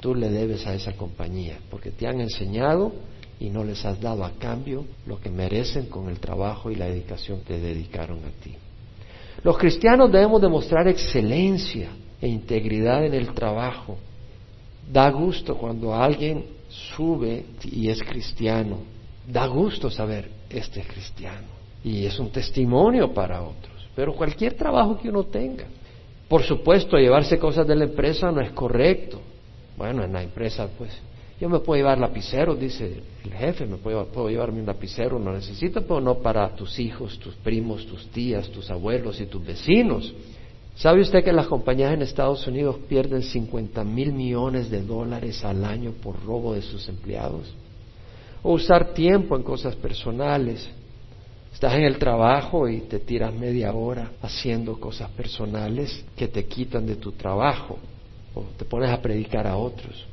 Tú 0.00 0.14
le 0.14 0.30
debes 0.30 0.66
a 0.66 0.74
esa 0.74 0.92
compañía 0.92 1.58
porque 1.68 1.90
te 1.90 2.06
han 2.06 2.20
enseñado 2.20 2.92
y 3.40 3.50
no 3.50 3.64
les 3.64 3.84
has 3.84 4.00
dado 4.00 4.24
a 4.24 4.32
cambio 4.38 4.84
lo 5.06 5.20
que 5.20 5.30
merecen 5.30 5.86
con 5.86 6.08
el 6.08 6.20
trabajo 6.20 6.70
y 6.70 6.76
la 6.76 6.86
dedicación 6.86 7.40
que 7.40 7.58
dedicaron 7.58 8.18
a 8.18 8.30
ti. 8.42 8.54
Los 9.42 9.58
cristianos 9.58 10.12
debemos 10.12 10.40
demostrar 10.40 10.86
excelencia 10.86 11.90
e 12.20 12.28
integridad 12.28 13.04
en 13.04 13.14
el 13.14 13.34
trabajo. 13.34 13.96
Da 14.90 15.10
gusto 15.10 15.56
cuando 15.56 15.94
alguien 15.94 16.44
sube 16.68 17.46
y 17.64 17.88
es 17.88 18.00
cristiano. 18.02 18.78
Da 19.26 19.46
gusto 19.46 19.90
saber, 19.90 20.28
este 20.48 20.80
es 20.80 20.86
cristiano. 20.86 21.48
Y 21.82 22.04
es 22.04 22.18
un 22.18 22.30
testimonio 22.30 23.12
para 23.12 23.42
otros 23.42 23.77
pero 23.98 24.14
cualquier 24.14 24.54
trabajo 24.54 24.96
que 24.96 25.08
uno 25.08 25.24
tenga. 25.24 25.64
Por 26.28 26.44
supuesto, 26.44 26.96
llevarse 26.96 27.36
cosas 27.36 27.66
de 27.66 27.74
la 27.74 27.82
empresa 27.82 28.30
no 28.30 28.40
es 28.40 28.52
correcto. 28.52 29.20
Bueno, 29.76 30.04
en 30.04 30.12
la 30.12 30.22
empresa, 30.22 30.68
pues, 30.78 30.92
yo 31.40 31.48
me 31.48 31.58
puedo 31.58 31.78
llevar 31.78 31.98
lapicero, 31.98 32.54
dice 32.54 33.02
el 33.24 33.32
jefe, 33.32 33.66
me 33.66 33.76
puedo, 33.76 34.06
puedo 34.06 34.28
llevarme 34.28 34.60
un 34.60 34.66
lapicero, 34.66 35.18
no 35.18 35.32
necesito, 35.32 35.82
pero 35.82 36.00
no 36.00 36.18
para 36.18 36.48
tus 36.54 36.78
hijos, 36.78 37.18
tus 37.18 37.34
primos, 37.34 37.86
tus 37.86 38.06
tías, 38.10 38.48
tus 38.50 38.70
abuelos 38.70 39.20
y 39.20 39.26
tus 39.26 39.44
vecinos. 39.44 40.14
¿Sabe 40.76 41.00
usted 41.00 41.24
que 41.24 41.32
las 41.32 41.48
compañías 41.48 41.92
en 41.92 42.02
Estados 42.02 42.46
Unidos 42.46 42.76
pierden 42.88 43.24
50 43.24 43.82
mil 43.82 44.12
millones 44.12 44.70
de 44.70 44.80
dólares 44.80 45.44
al 45.44 45.64
año 45.64 45.90
por 45.90 46.24
robo 46.24 46.54
de 46.54 46.62
sus 46.62 46.88
empleados? 46.88 47.52
O 48.44 48.52
usar 48.52 48.94
tiempo 48.94 49.34
en 49.34 49.42
cosas 49.42 49.74
personales. 49.74 50.70
Estás 51.58 51.74
en 51.74 51.82
el 51.82 51.98
trabajo 51.98 52.68
y 52.68 52.82
te 52.82 53.00
tiras 53.00 53.34
media 53.34 53.72
hora 53.72 54.12
haciendo 54.22 54.78
cosas 54.78 55.10
personales 55.10 56.04
que 56.16 56.28
te 56.28 56.44
quitan 56.44 56.86
de 56.86 56.94
tu 56.94 57.10
trabajo. 57.10 57.80
O 58.36 58.42
te 58.56 58.64
pones 58.64 58.90
a 58.90 59.02
predicar 59.02 59.44
a 59.44 59.56
otros. 59.56 60.06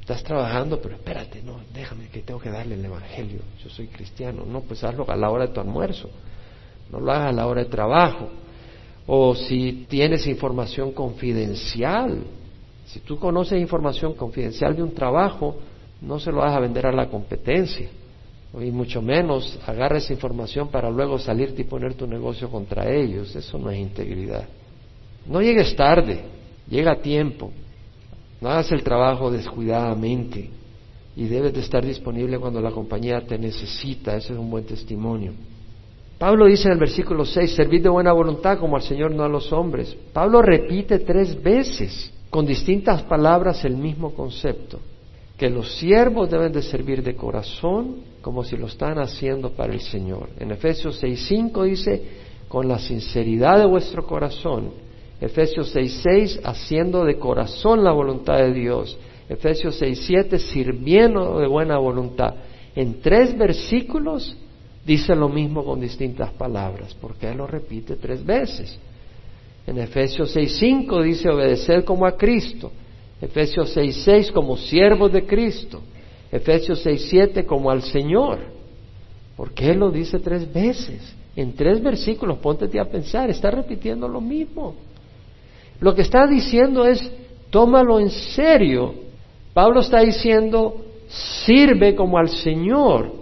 Estás 0.00 0.22
trabajando, 0.22 0.80
pero 0.80 0.94
espérate, 0.94 1.42
no, 1.42 1.60
déjame 1.74 2.08
que 2.08 2.20
tengo 2.20 2.40
que 2.40 2.48
darle 2.48 2.76
el 2.76 2.84
Evangelio. 2.86 3.40
Yo 3.62 3.68
soy 3.68 3.88
cristiano. 3.88 4.46
No, 4.46 4.62
pues 4.62 4.82
hazlo 4.82 5.04
a 5.10 5.14
la 5.14 5.28
hora 5.28 5.46
de 5.46 5.52
tu 5.52 5.60
almuerzo. 5.60 6.08
No 6.90 7.00
lo 7.00 7.12
hagas 7.12 7.28
a 7.28 7.32
la 7.32 7.46
hora 7.46 7.64
de 7.64 7.68
trabajo. 7.68 8.30
O 9.06 9.34
si 9.34 9.84
tienes 9.90 10.26
información 10.26 10.92
confidencial. 10.92 12.22
Si 12.86 13.00
tú 13.00 13.18
conoces 13.18 13.60
información 13.60 14.14
confidencial 14.14 14.74
de 14.74 14.82
un 14.82 14.94
trabajo, 14.94 15.54
no 16.00 16.18
se 16.18 16.32
lo 16.32 16.38
vas 16.38 16.56
a 16.56 16.60
vender 16.60 16.86
a 16.86 16.92
la 16.92 17.10
competencia. 17.10 17.90
Y 18.60 18.70
mucho 18.70 19.00
menos 19.00 19.58
agarra 19.66 19.98
esa 19.98 20.12
información 20.12 20.68
para 20.68 20.90
luego 20.90 21.18
salirte 21.18 21.62
y 21.62 21.64
poner 21.64 21.94
tu 21.94 22.06
negocio 22.06 22.50
contra 22.50 22.90
ellos. 22.90 23.34
Eso 23.34 23.58
no 23.58 23.70
es 23.70 23.78
integridad. 23.78 24.46
No 25.26 25.40
llegues 25.40 25.74
tarde, 25.74 26.20
llega 26.68 26.92
a 26.92 27.00
tiempo. 27.00 27.50
No 28.40 28.50
hagas 28.50 28.70
el 28.72 28.82
trabajo 28.82 29.30
descuidadamente 29.30 30.50
y 31.16 31.26
debes 31.26 31.54
de 31.54 31.60
estar 31.60 31.84
disponible 31.84 32.38
cuando 32.38 32.60
la 32.60 32.70
compañía 32.72 33.24
te 33.26 33.38
necesita. 33.38 34.16
Ese 34.16 34.34
es 34.34 34.38
un 34.38 34.50
buen 34.50 34.64
testimonio. 34.64 35.32
Pablo 36.18 36.46
dice 36.46 36.68
en 36.68 36.74
el 36.74 36.78
versículo 36.78 37.24
6, 37.24 37.54
servid 37.54 37.82
de 37.82 37.88
buena 37.88 38.12
voluntad 38.12 38.58
como 38.58 38.76
al 38.76 38.82
Señor, 38.82 39.12
no 39.12 39.24
a 39.24 39.28
los 39.28 39.52
hombres. 39.52 39.96
Pablo 40.12 40.42
repite 40.42 40.98
tres 41.00 41.42
veces 41.42 42.12
con 42.30 42.46
distintas 42.46 43.02
palabras 43.02 43.64
el 43.64 43.76
mismo 43.76 44.14
concepto, 44.14 44.78
que 45.36 45.50
los 45.50 45.76
siervos 45.78 46.30
deben 46.30 46.52
de 46.52 46.62
servir 46.62 47.02
de 47.02 47.16
corazón 47.16 48.11
como 48.22 48.44
si 48.44 48.56
lo 48.56 48.66
están 48.66 48.98
haciendo 48.98 49.50
para 49.50 49.72
el 49.74 49.80
Señor. 49.80 50.30
En 50.38 50.52
Efesios 50.52 51.02
6.5 51.02 51.64
dice, 51.64 52.02
con 52.48 52.68
la 52.68 52.78
sinceridad 52.78 53.58
de 53.58 53.66
vuestro 53.66 54.06
corazón. 54.06 54.70
Efesios 55.20 55.74
6.6, 55.74 56.40
haciendo 56.44 57.04
de 57.04 57.18
corazón 57.18 57.84
la 57.84 57.92
voluntad 57.92 58.38
de 58.38 58.52
Dios. 58.52 58.96
Efesios 59.28 59.80
6.7, 59.82 60.38
sirviendo 60.38 61.38
de 61.38 61.46
buena 61.46 61.78
voluntad. 61.78 62.34
En 62.74 63.00
tres 63.00 63.36
versículos 63.36 64.36
dice 64.84 65.14
lo 65.14 65.28
mismo 65.28 65.64
con 65.64 65.80
distintas 65.80 66.30
palabras, 66.32 66.96
porque 67.00 67.28
él 67.28 67.38
lo 67.38 67.46
repite 67.46 67.96
tres 67.96 68.24
veces. 68.24 68.78
En 69.66 69.78
Efesios 69.78 70.34
6.5 70.36 71.02
dice 71.02 71.28
obedecer 71.28 71.84
como 71.84 72.06
a 72.06 72.16
Cristo. 72.16 72.70
Efesios 73.20 73.76
6.6 73.76 74.32
como 74.32 74.56
siervos 74.56 75.12
de 75.12 75.24
Cristo. 75.24 75.80
Efesios 76.32 76.84
6.7 76.84 77.44
como 77.44 77.70
al 77.70 77.82
Señor. 77.82 78.38
¿Por 79.36 79.52
qué 79.52 79.74
lo 79.74 79.90
dice 79.90 80.18
tres 80.18 80.50
veces? 80.50 81.14
En 81.36 81.54
tres 81.54 81.82
versículos, 81.82 82.38
póntete 82.38 82.80
a 82.80 82.86
pensar, 82.86 83.28
está 83.30 83.50
repitiendo 83.50 84.08
lo 84.08 84.20
mismo. 84.20 84.74
Lo 85.80 85.94
que 85.94 86.02
está 86.02 86.26
diciendo 86.26 86.86
es, 86.86 87.10
tómalo 87.50 88.00
en 88.00 88.10
serio. 88.10 88.94
Pablo 89.52 89.80
está 89.80 90.00
diciendo, 90.00 90.84
sirve 91.44 91.94
como 91.94 92.16
al 92.16 92.28
Señor. 92.28 93.12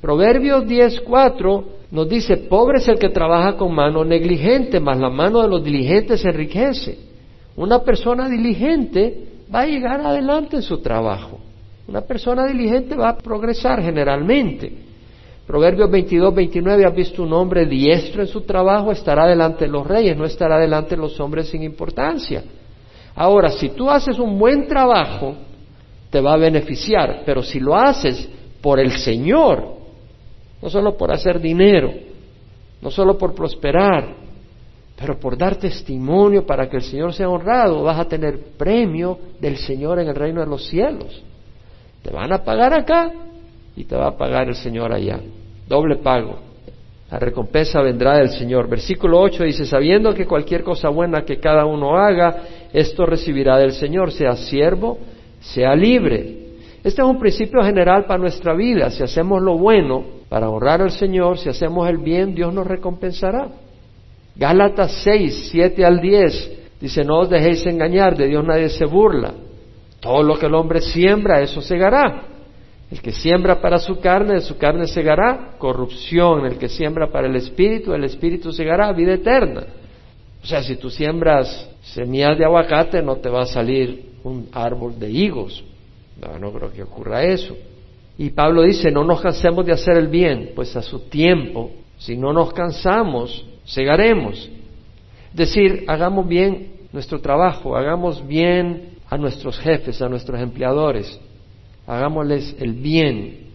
Proverbios 0.00 0.64
10.4 0.64 1.64
nos 1.90 2.08
dice, 2.08 2.36
pobre 2.36 2.78
es 2.78 2.88
el 2.88 2.98
que 2.98 3.10
trabaja 3.10 3.56
con 3.56 3.74
mano 3.74 4.04
negligente, 4.04 4.80
mas 4.80 4.98
la 4.98 5.10
mano 5.10 5.42
de 5.42 5.48
los 5.48 5.62
diligentes 5.62 6.24
enriquece. 6.24 6.98
Una 7.56 7.82
persona 7.82 8.28
diligente 8.28 9.28
va 9.54 9.60
a 9.60 9.66
llegar 9.66 10.00
adelante 10.00 10.56
en 10.56 10.62
su 10.62 10.78
trabajo. 10.78 11.40
Una 11.88 12.00
persona 12.00 12.46
diligente 12.46 12.96
va 12.96 13.10
a 13.10 13.16
progresar 13.16 13.80
generalmente. 13.82 14.72
Proverbios 15.46 15.88
22, 15.88 16.34
29, 16.34 16.84
has 16.84 16.94
visto 16.94 17.22
un 17.22 17.32
hombre 17.32 17.66
diestro 17.66 18.22
en 18.22 18.28
su 18.28 18.40
trabajo, 18.40 18.90
estará 18.90 19.26
delante 19.26 19.66
de 19.66 19.70
los 19.70 19.86
reyes, 19.86 20.16
no 20.16 20.24
estará 20.24 20.58
delante 20.58 20.96
de 20.96 21.02
los 21.02 21.18
hombres 21.20 21.48
sin 21.48 21.62
importancia. 21.62 22.42
Ahora, 23.14 23.50
si 23.50 23.68
tú 23.68 23.88
haces 23.88 24.18
un 24.18 24.38
buen 24.38 24.66
trabajo, 24.66 25.36
te 26.10 26.20
va 26.20 26.34
a 26.34 26.38
beneficiar, 26.38 27.22
pero 27.24 27.42
si 27.42 27.60
lo 27.60 27.76
haces 27.76 28.28
por 28.60 28.80
el 28.80 28.90
Señor, 28.90 29.76
no 30.60 30.68
solo 30.68 30.96
por 30.96 31.12
hacer 31.12 31.40
dinero, 31.40 31.92
no 32.82 32.90
solo 32.90 33.16
por 33.16 33.32
prosperar, 33.32 34.16
pero 34.98 35.20
por 35.20 35.38
dar 35.38 35.56
testimonio 35.56 36.44
para 36.44 36.68
que 36.68 36.78
el 36.78 36.82
Señor 36.82 37.12
sea 37.12 37.28
honrado, 37.28 37.84
vas 37.84 38.00
a 38.00 38.08
tener 38.08 38.38
premio 38.56 39.16
del 39.38 39.56
Señor 39.58 40.00
en 40.00 40.08
el 40.08 40.14
reino 40.16 40.40
de 40.40 40.46
los 40.46 40.66
cielos. 40.66 41.22
Te 42.06 42.12
van 42.12 42.32
a 42.32 42.44
pagar 42.44 42.72
acá 42.72 43.10
y 43.74 43.82
te 43.82 43.96
va 43.96 44.06
a 44.06 44.16
pagar 44.16 44.46
el 44.46 44.54
Señor 44.54 44.92
allá. 44.92 45.18
Doble 45.66 45.96
pago. 45.96 46.38
La 47.10 47.18
recompensa 47.18 47.80
vendrá 47.80 48.18
del 48.18 48.30
Señor. 48.30 48.68
Versículo 48.68 49.20
8 49.20 49.42
dice, 49.42 49.66
sabiendo 49.66 50.14
que 50.14 50.24
cualquier 50.24 50.62
cosa 50.62 50.88
buena 50.88 51.24
que 51.24 51.40
cada 51.40 51.66
uno 51.66 51.96
haga, 51.96 52.44
esto 52.72 53.06
recibirá 53.06 53.58
del 53.58 53.72
Señor, 53.72 54.12
sea 54.12 54.36
siervo, 54.36 54.98
sea 55.40 55.74
libre. 55.74 56.46
Este 56.84 57.02
es 57.02 57.08
un 57.08 57.18
principio 57.18 57.60
general 57.64 58.04
para 58.04 58.20
nuestra 58.20 58.54
vida. 58.54 58.88
Si 58.90 59.02
hacemos 59.02 59.42
lo 59.42 59.58
bueno 59.58 60.04
para 60.28 60.48
honrar 60.48 60.82
al 60.82 60.92
Señor, 60.92 61.38
si 61.38 61.48
hacemos 61.48 61.88
el 61.88 61.98
bien, 61.98 62.36
Dios 62.36 62.54
nos 62.54 62.68
recompensará. 62.68 63.48
Gálatas 64.36 65.00
6, 65.02 65.48
7 65.50 65.84
al 65.84 66.00
10 66.00 66.52
dice, 66.80 67.04
no 67.04 67.18
os 67.18 67.30
dejéis 67.30 67.66
engañar, 67.66 68.16
de 68.16 68.28
Dios 68.28 68.44
nadie 68.44 68.68
se 68.68 68.84
burla. 68.84 69.34
Todo 70.00 70.22
lo 70.22 70.38
que 70.38 70.46
el 70.46 70.54
hombre 70.54 70.80
siembra, 70.80 71.40
eso 71.40 71.60
segará. 71.60 72.24
El 72.90 73.00
que 73.00 73.12
siembra 73.12 73.60
para 73.60 73.78
su 73.78 73.98
carne, 73.98 74.34
de 74.34 74.40
su 74.40 74.56
carne 74.56 74.86
segará 74.86 75.56
corrupción. 75.58 76.46
El 76.46 76.58
que 76.58 76.68
siembra 76.68 77.10
para 77.10 77.26
el 77.26 77.36
espíritu, 77.36 77.92
el 77.92 78.04
espíritu 78.04 78.52
segará 78.52 78.92
vida 78.92 79.14
eterna. 79.14 79.64
O 80.42 80.46
sea, 80.46 80.62
si 80.62 80.76
tú 80.76 80.90
siembras 80.90 81.68
semillas 81.82 82.38
de 82.38 82.44
aguacate, 82.44 83.02
no 83.02 83.16
te 83.16 83.28
va 83.28 83.42
a 83.42 83.46
salir 83.46 84.12
un 84.22 84.48
árbol 84.52 84.98
de 84.98 85.10
higos. 85.10 85.64
No, 86.20 86.38
no 86.38 86.52
creo 86.52 86.72
que 86.72 86.82
ocurra 86.82 87.24
eso. 87.24 87.56
Y 88.18 88.30
Pablo 88.30 88.62
dice, 88.62 88.90
no 88.90 89.04
nos 89.04 89.20
cansemos 89.20 89.66
de 89.66 89.72
hacer 89.72 89.96
el 89.96 90.08
bien, 90.08 90.52
pues 90.54 90.74
a 90.76 90.82
su 90.82 91.00
tiempo, 91.08 91.72
si 91.98 92.16
no 92.16 92.32
nos 92.32 92.52
cansamos, 92.52 93.44
segaremos. 93.64 94.48
Es 95.30 95.36
decir, 95.36 95.84
hagamos 95.86 96.26
bien 96.26 96.76
nuestro 96.92 97.20
trabajo, 97.20 97.76
hagamos 97.76 98.26
bien 98.26 98.95
a 99.08 99.16
nuestros 99.16 99.58
jefes, 99.58 100.00
a 100.02 100.08
nuestros 100.08 100.40
empleadores, 100.40 101.20
hagámosles 101.86 102.56
el 102.58 102.72
bien. 102.72 103.46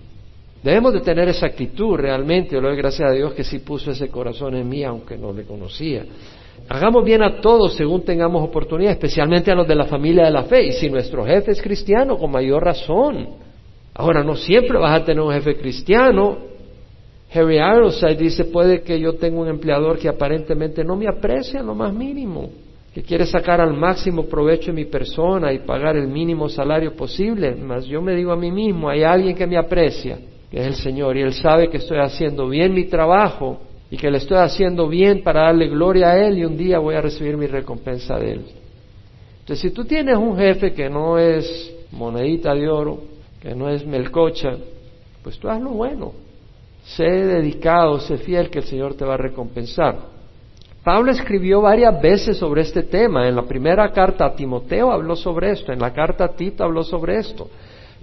Debemos 0.63 0.93
de 0.93 1.01
tener 1.01 1.27
esa 1.27 1.47
actitud 1.47 1.95
realmente, 1.97 2.55
yo 2.55 2.61
le 2.61 2.69
doy 2.69 2.77
gracias 2.77 3.09
a 3.09 3.13
Dios 3.13 3.33
que 3.33 3.43
sí 3.43 3.59
puso 3.59 3.91
ese 3.91 4.09
corazón 4.09 4.55
en 4.55 4.69
mí, 4.69 4.83
aunque 4.83 5.17
no 5.17 5.33
le 5.33 5.43
conocía. 5.43 6.05
Hagamos 6.69 7.03
bien 7.03 7.23
a 7.23 7.41
todos 7.41 7.73
según 7.73 8.03
tengamos 8.03 8.43
oportunidad, 8.43 8.93
especialmente 8.93 9.51
a 9.51 9.55
los 9.55 9.67
de 9.67 9.75
la 9.75 9.85
familia 9.85 10.25
de 10.25 10.31
la 10.31 10.43
fe. 10.43 10.67
Y 10.67 10.71
si 10.73 10.89
nuestro 10.89 11.25
jefe 11.25 11.51
es 11.51 11.61
cristiano, 11.61 12.17
con 12.17 12.31
mayor 12.31 12.63
razón. 12.63 13.27
Ahora, 13.93 14.23
no 14.23 14.35
siempre 14.35 14.77
vas 14.77 15.01
a 15.01 15.03
tener 15.03 15.21
un 15.21 15.33
jefe 15.33 15.57
cristiano. 15.57 16.37
Harry 17.33 17.57
Ironside 17.57 18.15
dice, 18.15 18.45
puede 18.45 18.81
que 18.83 18.99
yo 18.99 19.15
tenga 19.15 19.39
un 19.39 19.47
empleador 19.47 19.97
que 19.97 20.07
aparentemente 20.07 20.83
no 20.83 20.95
me 20.95 21.07
aprecia 21.07 21.61
en 21.61 21.65
lo 21.65 21.75
más 21.75 21.93
mínimo, 21.93 22.49
que 22.93 23.03
quiere 23.03 23.25
sacar 23.25 23.61
al 23.61 23.73
máximo 23.73 24.25
provecho 24.25 24.67
de 24.67 24.73
mi 24.73 24.85
persona 24.85 25.53
y 25.53 25.59
pagar 25.59 25.95
el 25.95 26.07
mínimo 26.07 26.49
salario 26.49 26.93
posible. 26.95 27.55
Mas 27.55 27.85
yo 27.85 28.01
me 28.01 28.15
digo 28.15 28.31
a 28.31 28.35
mí 28.35 28.51
mismo, 28.51 28.89
hay 28.89 29.03
alguien 29.03 29.35
que 29.35 29.47
me 29.47 29.57
aprecia, 29.57 30.19
que 30.49 30.59
es 30.59 30.67
el 30.67 30.75
Señor, 30.75 31.15
y 31.15 31.21
Él 31.21 31.33
sabe 31.33 31.69
que 31.69 31.77
estoy 31.77 31.99
haciendo 31.99 32.49
bien 32.49 32.73
mi 32.73 32.85
trabajo 32.85 33.61
y 33.89 33.97
que 33.97 34.11
le 34.11 34.17
estoy 34.17 34.37
haciendo 34.37 34.89
bien 34.89 35.23
para 35.23 35.43
darle 35.43 35.69
gloria 35.69 36.11
a 36.11 36.27
Él 36.27 36.37
y 36.37 36.45
un 36.45 36.57
día 36.57 36.79
voy 36.79 36.95
a 36.95 37.01
recibir 37.01 37.37
mi 37.37 37.47
recompensa 37.47 38.17
de 38.17 38.33
Él. 38.33 38.45
Entonces, 39.39 39.59
si 39.59 39.71
tú 39.71 39.85
tienes 39.85 40.17
un 40.17 40.37
jefe 40.37 40.73
que 40.73 40.89
no 40.89 41.17
es 41.17 41.73
monedita 41.91 42.53
de 42.53 42.69
oro, 42.69 42.99
que 43.41 43.55
no 43.55 43.69
es 43.69 43.85
melcocha, 43.85 44.55
pues 45.23 45.37
tú 45.39 45.49
haz 45.49 45.61
lo 45.61 45.71
bueno. 45.71 46.13
Sé 46.83 47.03
dedicado, 47.03 47.99
sé 47.99 48.17
fiel 48.17 48.49
que 48.49 48.59
el 48.59 48.65
Señor 48.65 48.95
te 48.95 49.05
va 49.05 49.13
a 49.13 49.17
recompensar. 49.17 49.97
Pablo 50.83 51.11
escribió 51.11 51.61
varias 51.61 52.01
veces 52.01 52.37
sobre 52.37 52.61
este 52.61 52.83
tema. 52.83 53.27
En 53.27 53.35
la 53.35 53.43
primera 53.43 53.91
carta 53.91 54.25
a 54.25 54.35
Timoteo 54.35 54.91
habló 54.91 55.15
sobre 55.15 55.51
esto, 55.51 55.71
en 55.71 55.79
la 55.79 55.93
carta 55.93 56.25
a 56.25 56.35
Tito 56.35 56.63
habló 56.63 56.83
sobre 56.83 57.17
esto. 57.17 57.47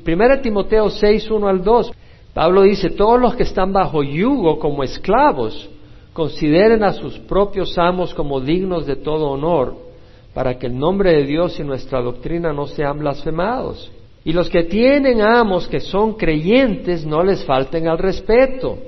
Primera 0.05 0.41
Timoteo 0.41 0.89
6, 0.89 1.31
1 1.31 1.49
al 1.49 1.63
2. 1.63 1.93
Pablo 2.33 2.63
dice, 2.63 2.91
todos 2.91 3.21
los 3.21 3.35
que 3.35 3.43
están 3.43 3.73
bajo 3.73 4.03
yugo 4.05 4.61
como 4.61 4.85
esclavos, 4.85 5.69
consideren 6.13 6.85
a 6.85 6.93
sus 6.93 7.19
propios 7.19 7.77
amos 7.79 8.15
como 8.15 8.41
dignos 8.41 8.87
de 8.87 8.95
todo 8.95 9.31
honor, 9.31 9.75
para 10.33 10.57
que 10.57 10.67
el 10.67 10.79
nombre 10.79 11.13
de 11.13 11.25
Dios 11.25 11.59
y 11.59 11.65
nuestra 11.65 12.01
doctrina 12.01 12.53
no 12.53 12.67
sean 12.69 13.01
blasfemados. 13.01 13.91
Y 14.25 14.33
los 14.33 14.49
que 14.49 14.65
tienen 14.65 15.21
amos 15.21 15.67
que 15.67 15.81
son 15.81 16.15
creyentes 16.15 17.05
no 17.05 17.25
les 17.25 17.45
falten 17.45 17.89
al 17.89 17.99
respeto, 17.99 18.79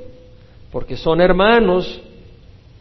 porque 0.71 0.97
son 0.97 1.21
hermanos, 1.21 2.01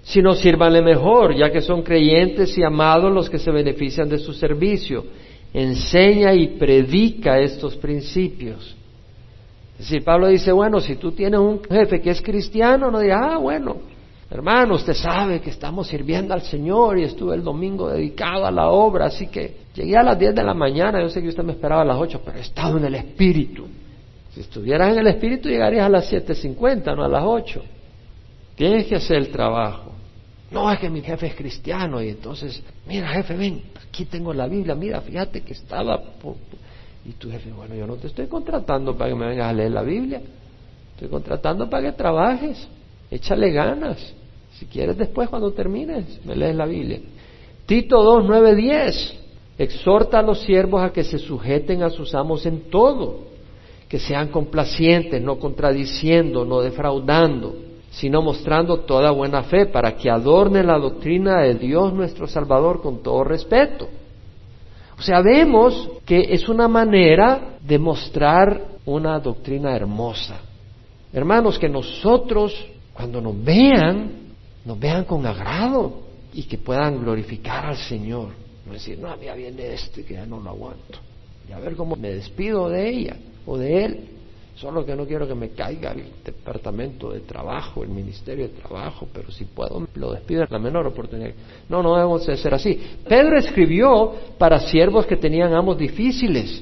sino 0.01 0.33
sírvanle 0.33 0.81
mejor, 0.81 1.35
ya 1.35 1.51
que 1.51 1.61
son 1.61 1.83
creyentes 1.83 2.57
y 2.57 2.63
amados 2.63 3.11
los 3.11 3.29
que 3.29 3.39
se 3.39 3.51
benefician 3.51 4.09
de 4.09 4.17
su 4.17 4.33
servicio. 4.33 5.05
Enseña 5.53 6.33
y 6.33 6.47
predica 6.57 7.39
estos 7.39 7.75
principios. 7.75 8.75
Es 9.73 9.87
decir, 9.89 10.03
Pablo 10.03 10.27
dice, 10.27 10.51
bueno, 10.51 10.79
si 10.79 10.95
tú 10.97 11.13
tienes 11.13 11.39
un 11.39 11.61
jefe 11.63 12.01
que 12.01 12.09
es 12.09 12.21
cristiano, 12.21 12.91
no 12.91 12.99
digas, 12.99 13.21
ah, 13.23 13.37
bueno, 13.37 13.77
hermano, 14.29 14.75
usted 14.75 14.93
sabe 14.93 15.39
que 15.39 15.49
estamos 15.51 15.87
sirviendo 15.87 16.33
al 16.33 16.41
Señor 16.41 16.99
y 16.99 17.03
estuve 17.03 17.35
el 17.35 17.43
domingo 17.43 17.89
dedicado 17.89 18.45
a 18.45 18.51
la 18.51 18.67
obra, 18.69 19.05
así 19.05 19.27
que 19.27 19.55
llegué 19.73 19.95
a 19.95 20.03
las 20.03 20.19
10 20.19 20.35
de 20.35 20.43
la 20.43 20.53
mañana, 20.53 21.01
yo 21.01 21.09
sé 21.09 21.21
que 21.21 21.29
usted 21.29 21.43
me 21.43 21.53
esperaba 21.53 21.83
a 21.83 21.85
las 21.85 21.97
8, 21.97 22.21
pero 22.25 22.37
he 22.37 22.41
estado 22.41 22.77
en 22.77 22.85
el 22.85 22.95
Espíritu. 22.95 23.67
Si 24.31 24.41
estuvieras 24.41 24.91
en 24.91 24.99
el 24.99 25.07
Espíritu 25.07 25.49
llegarías 25.49 25.85
a 25.85 25.89
las 25.89 26.11
7.50, 26.11 26.95
no 26.95 27.05
a 27.05 27.07
las 27.07 27.23
8. 27.25 27.63
Tienes 28.55 28.85
que 28.85 28.95
hacer 28.95 29.17
el 29.17 29.31
trabajo. 29.31 29.88
No, 30.51 30.71
es 30.71 30.79
que 30.79 30.89
mi 30.89 31.01
jefe 31.01 31.27
es 31.27 31.35
cristiano 31.35 32.01
y 32.01 32.09
entonces, 32.09 32.61
mira 32.87 33.07
jefe, 33.09 33.35
ven, 33.35 33.61
aquí 33.87 34.05
tengo 34.05 34.33
la 34.33 34.47
Biblia, 34.47 34.73
mira, 34.73 34.99
fíjate 35.01 35.41
que 35.41 35.53
estaba 35.53 36.01
y 37.05 37.11
tu 37.13 37.29
jefe, 37.29 37.51
bueno, 37.51 37.75
yo 37.75 37.85
no 37.85 37.95
te 37.95 38.07
estoy 38.07 38.27
contratando 38.27 38.97
para 38.97 39.11
que 39.11 39.15
me 39.15 39.27
vengas 39.27 39.49
a 39.49 39.53
leer 39.53 39.71
la 39.71 39.83
Biblia, 39.83 40.21
estoy 40.93 41.07
contratando 41.07 41.69
para 41.69 41.91
que 41.91 41.97
trabajes, 41.97 42.67
échale 43.11 43.51
ganas. 43.51 44.13
Si 44.53 44.65
quieres 44.65 44.97
después 44.97 45.29
cuando 45.29 45.51
termines, 45.53 46.19
me 46.25 46.35
lees 46.35 46.55
la 46.55 46.65
Biblia. 46.65 46.99
Tito 47.65 48.03
2, 48.03 48.25
9, 48.27 48.55
10. 48.55 49.19
Exhorta 49.59 50.19
a 50.19 50.21
los 50.21 50.41
siervos 50.41 50.81
a 50.81 50.91
que 50.91 51.03
se 51.03 51.19
sujeten 51.19 51.83
a 51.83 51.89
sus 51.89 52.15
amos 52.15 52.45
en 52.45 52.69
todo, 52.69 53.27
que 53.87 53.99
sean 53.99 54.29
complacientes, 54.29 55.21
no 55.21 55.37
contradiciendo, 55.37 56.45
no 56.45 56.61
defraudando, 56.61 57.55
sino 57.91 58.21
mostrando 58.21 58.81
toda 58.81 59.11
buena 59.11 59.43
fe 59.43 59.65
para 59.65 59.95
que 59.95 60.09
adornen 60.09 60.67
la 60.67 60.77
doctrina 60.77 61.41
de 61.41 61.55
Dios 61.55 61.93
nuestro 61.93 62.27
Salvador 62.27 62.81
con 62.81 63.01
todo 63.01 63.23
respeto 63.23 63.87
o 64.99 65.01
sea, 65.01 65.21
vemos 65.21 65.89
que 66.05 66.27
es 66.33 66.49
una 66.49 66.67
manera 66.67 67.57
de 67.61 67.79
mostrar 67.79 68.61
una 68.85 69.17
doctrina 69.19 69.73
hermosa. 69.73 70.41
Hermanos, 71.13 71.57
que 71.57 71.69
nosotros, 71.69 72.53
cuando 72.93 73.21
nos 73.21 73.41
vean, 73.41 74.11
nos 74.65 74.77
vean 74.77 75.05
con 75.05 75.25
agrado 75.25 76.01
y 76.33 76.43
que 76.43 76.57
puedan 76.57 76.99
glorificar 76.99 77.67
al 77.67 77.77
Señor. 77.77 78.31
No 78.65 78.73
decir, 78.73 78.99
no, 78.99 79.15
ya 79.21 79.35
viene 79.35 79.73
este 79.73 80.03
que 80.03 80.15
ya 80.15 80.25
no 80.25 80.41
lo 80.41 80.49
aguanto. 80.49 80.99
Y 81.47 81.53
a 81.53 81.59
ver 81.59 81.77
cómo 81.77 81.95
me 81.95 82.09
despido 82.15 82.67
de 82.67 82.89
ella 82.89 83.15
o 83.45 83.57
de 83.57 83.85
él. 83.85 84.09
Solo 84.59 84.85
que 84.85 84.93
no 84.93 85.05
quiero 85.05 85.25
que 85.25 85.35
me 85.35 85.51
caiga 85.51 85.93
el 85.93 86.03
departamento 86.21 87.11
de 87.11 87.21
trabajo, 87.21 87.81
el 87.81 87.89
ministerio 87.89 88.45
de 88.49 88.55
trabajo, 88.55 89.07
pero 89.13 89.31
si 89.31 89.45
puedo, 89.45 89.87
lo 89.95 90.11
despido 90.11 90.45
la 90.49 90.59
menor 90.59 90.85
oportunidad. 90.85 91.31
No, 91.69 91.81
no 91.81 91.95
debemos 91.95 92.27
de 92.27 92.35
ser 92.35 92.53
así. 92.53 92.77
Pedro 93.07 93.37
escribió 93.37 94.13
para 94.37 94.59
siervos 94.59 95.05
que 95.05 95.15
tenían 95.15 95.53
amos 95.53 95.77
difíciles. 95.77 96.61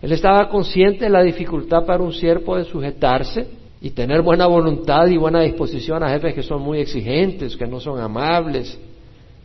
Él 0.00 0.10
estaba 0.10 0.48
consciente 0.48 1.04
de 1.04 1.10
la 1.10 1.22
dificultad 1.22 1.84
para 1.84 2.02
un 2.02 2.14
siervo 2.14 2.56
de 2.56 2.64
sujetarse 2.64 3.46
y 3.82 3.90
tener 3.90 4.22
buena 4.22 4.46
voluntad 4.46 5.06
y 5.08 5.18
buena 5.18 5.42
disposición 5.42 6.02
a 6.02 6.08
jefes 6.08 6.32
que 6.32 6.42
son 6.42 6.62
muy 6.62 6.78
exigentes, 6.78 7.58
que 7.58 7.66
no 7.66 7.78
son 7.78 8.00
amables. 8.00 8.78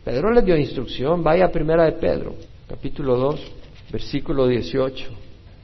Pedro 0.02 0.32
les 0.32 0.42
dio 0.46 0.56
instrucción, 0.56 1.22
vaya 1.22 1.44
a 1.44 1.52
primera 1.52 1.84
de 1.84 1.92
Pedro, 1.92 2.34
capítulo 2.66 3.18
2, 3.18 3.40
versículo 3.92 4.46
18. 4.46 5.21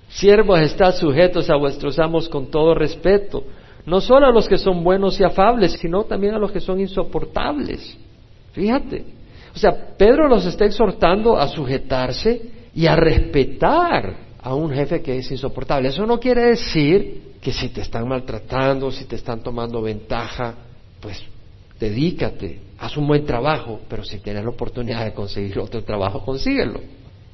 Siervos, 0.09 0.61
estad 0.61 0.95
sujetos 0.95 1.51
a 1.51 1.57
vuestros 1.57 1.99
amos 1.99 2.29
con 2.29 2.51
todo 2.51 2.75
respeto, 2.75 3.45
no 3.85 4.01
solo 4.01 4.27
a 4.27 4.33
los 4.33 4.49
que 4.49 4.59
son 4.59 4.83
buenos 4.83 5.19
y 5.21 5.25
afables, 5.25 5.73
sino 5.73 6.05
también 6.05 6.35
a 6.35 6.39
los 6.39 6.51
que 6.51 6.61
son 6.61 6.81
insoportables. 6.81 7.97
Fíjate. 8.53 9.05
O 9.55 9.59
sea, 9.59 9.97
Pedro 9.97 10.29
los 10.29 10.45
está 10.47 10.65
exhortando 10.67 11.37
a 11.37 11.49
sujetarse 11.49 12.41
y 12.75 12.87
a 12.87 12.97
respetar 12.97 14.29
a 14.41 14.55
un 14.55 14.71
jefe 14.71 15.03
que 15.03 15.19
es 15.19 15.31
insoportable. 15.31 15.89
Eso 15.89 16.07
no 16.07 16.21
quiere 16.21 16.49
decir 16.49 17.35
que 17.41 17.53
si 17.53 17.69
te 17.69 17.81
están 17.81 18.09
maltratando, 18.09 18.91
si 18.91 19.05
te 19.05 19.17
están 19.17 19.43
tomando 19.43 19.83
ventaja, 19.83 20.55
pues 21.01 21.23
dedícate, 21.79 22.61
haz 22.79 22.97
un 22.97 23.07
buen 23.07 23.25
trabajo, 23.25 23.81
pero 23.89 24.05
si 24.05 24.19
tienes 24.19 24.45
la 24.45 24.51
oportunidad 24.51 25.05
de 25.05 25.13
conseguir 25.13 25.59
otro 25.59 25.83
trabajo, 25.83 26.25
consíguelo. 26.25 26.81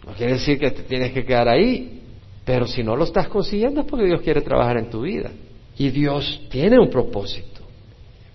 No 0.06 0.12
quiere 0.12 0.34
decir 0.34 0.58
que 0.58 0.70
te 0.70 0.82
tienes 0.82 1.12
que 1.12 1.24
quedar 1.24 1.48
ahí, 1.48 2.02
pero 2.44 2.66
si 2.66 2.83
no 2.83 2.94
lo 2.94 3.04
estás 3.04 3.28
consiguiendo 3.28 3.80
es 3.80 3.87
porque 3.87 4.07
Dios 4.07 4.20
quiere 4.20 4.42
trabajar 4.42 4.76
en 4.76 4.90
tu 4.90 5.02
vida. 5.02 5.30
Y 5.76 5.90
Dios 5.90 6.42
tiene 6.50 6.78
un 6.78 6.90
propósito. 6.90 7.62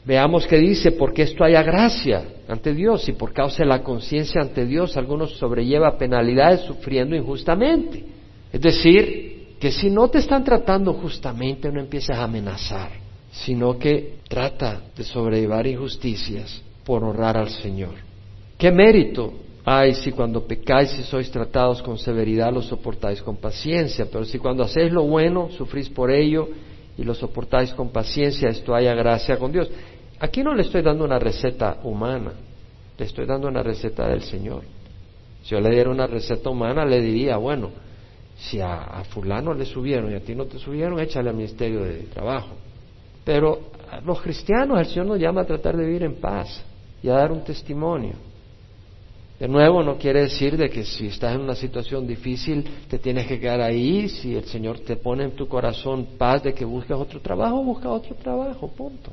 Veamos 0.03 0.47
que 0.47 0.57
dice, 0.57 0.91
porque 0.91 1.23
esto 1.23 1.43
haya 1.43 1.61
gracia 1.61 2.23
ante 2.47 2.73
Dios 2.73 3.07
y 3.07 3.13
por 3.13 3.31
causa 3.31 3.63
de 3.63 3.69
la 3.69 3.83
conciencia 3.83 4.41
ante 4.41 4.65
Dios, 4.65 4.97
algunos 4.97 5.37
sobrelleva 5.37 5.97
penalidades 5.97 6.61
sufriendo 6.61 7.15
injustamente. 7.15 8.03
Es 8.51 8.61
decir, 8.61 9.55
que 9.59 9.71
si 9.71 9.89
no 9.89 10.09
te 10.09 10.19
están 10.19 10.43
tratando 10.43 10.93
justamente, 10.93 11.71
no 11.71 11.79
empieces 11.79 12.15
a 12.15 12.23
amenazar, 12.23 12.89
sino 13.31 13.77
que 13.77 14.15
trata 14.27 14.81
de 14.95 15.03
sobrellevar 15.03 15.67
injusticias 15.67 16.61
por 16.83 17.03
honrar 17.03 17.37
al 17.37 17.49
Señor. 17.49 17.93
¿Qué 18.57 18.71
mérito 18.71 19.33
Ay, 19.65 19.93
si 19.93 20.11
cuando 20.11 20.45
pecáis 20.45 20.97
y 20.97 21.03
sois 21.03 21.29
tratados 21.29 21.81
con 21.81 21.97
severidad 21.97 22.53
lo 22.53 22.61
soportáis 22.61 23.21
con 23.21 23.37
paciencia, 23.37 24.07
pero 24.11 24.25
si 24.25 24.39
cuando 24.39 24.63
hacéis 24.63 24.91
lo 24.91 25.03
bueno 25.03 25.49
sufrís 25.51 25.89
por 25.89 26.11
ello 26.11 26.47
y 26.97 27.03
lo 27.03 27.13
soportáis 27.13 27.73
con 27.73 27.89
paciencia, 27.89 28.49
esto 28.49 28.73
haya 28.73 28.93
gracia 28.93 29.37
con 29.37 29.51
Dios. 29.51 29.69
Aquí 30.19 30.43
no 30.43 30.53
le 30.53 30.63
estoy 30.63 30.81
dando 30.81 31.03
una 31.03 31.19
receta 31.19 31.79
humana, 31.83 32.33
le 32.97 33.05
estoy 33.05 33.25
dando 33.25 33.47
una 33.47 33.61
receta 33.61 34.07
del 34.07 34.23
Señor. 34.23 34.63
Si 35.43 35.51
yo 35.51 35.61
le 35.61 35.69
diera 35.69 35.89
una 35.89 36.07
receta 36.07 36.49
humana, 36.49 36.85
le 36.85 37.01
diría, 37.01 37.37
bueno, 37.37 37.69
si 38.37 38.59
a, 38.61 39.03
fulano 39.09 39.53
le 39.53 39.65
subieron 39.65 40.11
y 40.11 40.15
a 40.15 40.21
ti 40.21 40.35
no 40.35 40.45
te 40.45 40.57
subieron, 40.57 40.99
échale 40.99 41.29
al 41.29 41.35
Ministerio 41.35 41.83
de 41.83 42.03
Trabajo. 42.13 42.55
Pero 43.23 43.59
los 44.05 44.21
cristianos 44.21 44.79
el 44.79 44.85
Señor 44.85 45.05
nos 45.07 45.19
llama 45.19 45.41
a 45.41 45.45
tratar 45.45 45.75
de 45.75 45.85
vivir 45.85 46.03
en 46.03 46.15
paz 46.15 46.63
y 47.03 47.09
a 47.09 47.13
dar 47.13 47.31
un 47.31 47.43
testimonio. 47.43 48.28
De 49.39 49.47
nuevo, 49.47 49.81
no 49.81 49.97
quiere 49.97 50.23
decir 50.23 50.57
de 50.57 50.69
que 50.69 50.83
si 50.83 51.07
estás 51.07 51.33
en 51.33 51.41
una 51.41 51.55
situación 51.55 52.05
difícil 52.05 52.61
te 52.89 52.99
tienes 52.99 53.25
que 53.25 53.39
quedar 53.39 53.61
ahí. 53.61 54.09
Si 54.09 54.35
el 54.35 54.43
Señor 54.43 54.79
te 54.79 54.97
pone 54.97 55.23
en 55.23 55.31
tu 55.31 55.47
corazón 55.47 56.07
paz 56.17 56.43
de 56.43 56.53
que 56.53 56.65
busques 56.65 56.97
otro 56.97 57.21
trabajo, 57.21 57.63
busca 57.63 57.89
otro 57.89 58.15
trabajo, 58.15 58.67
punto. 58.67 59.11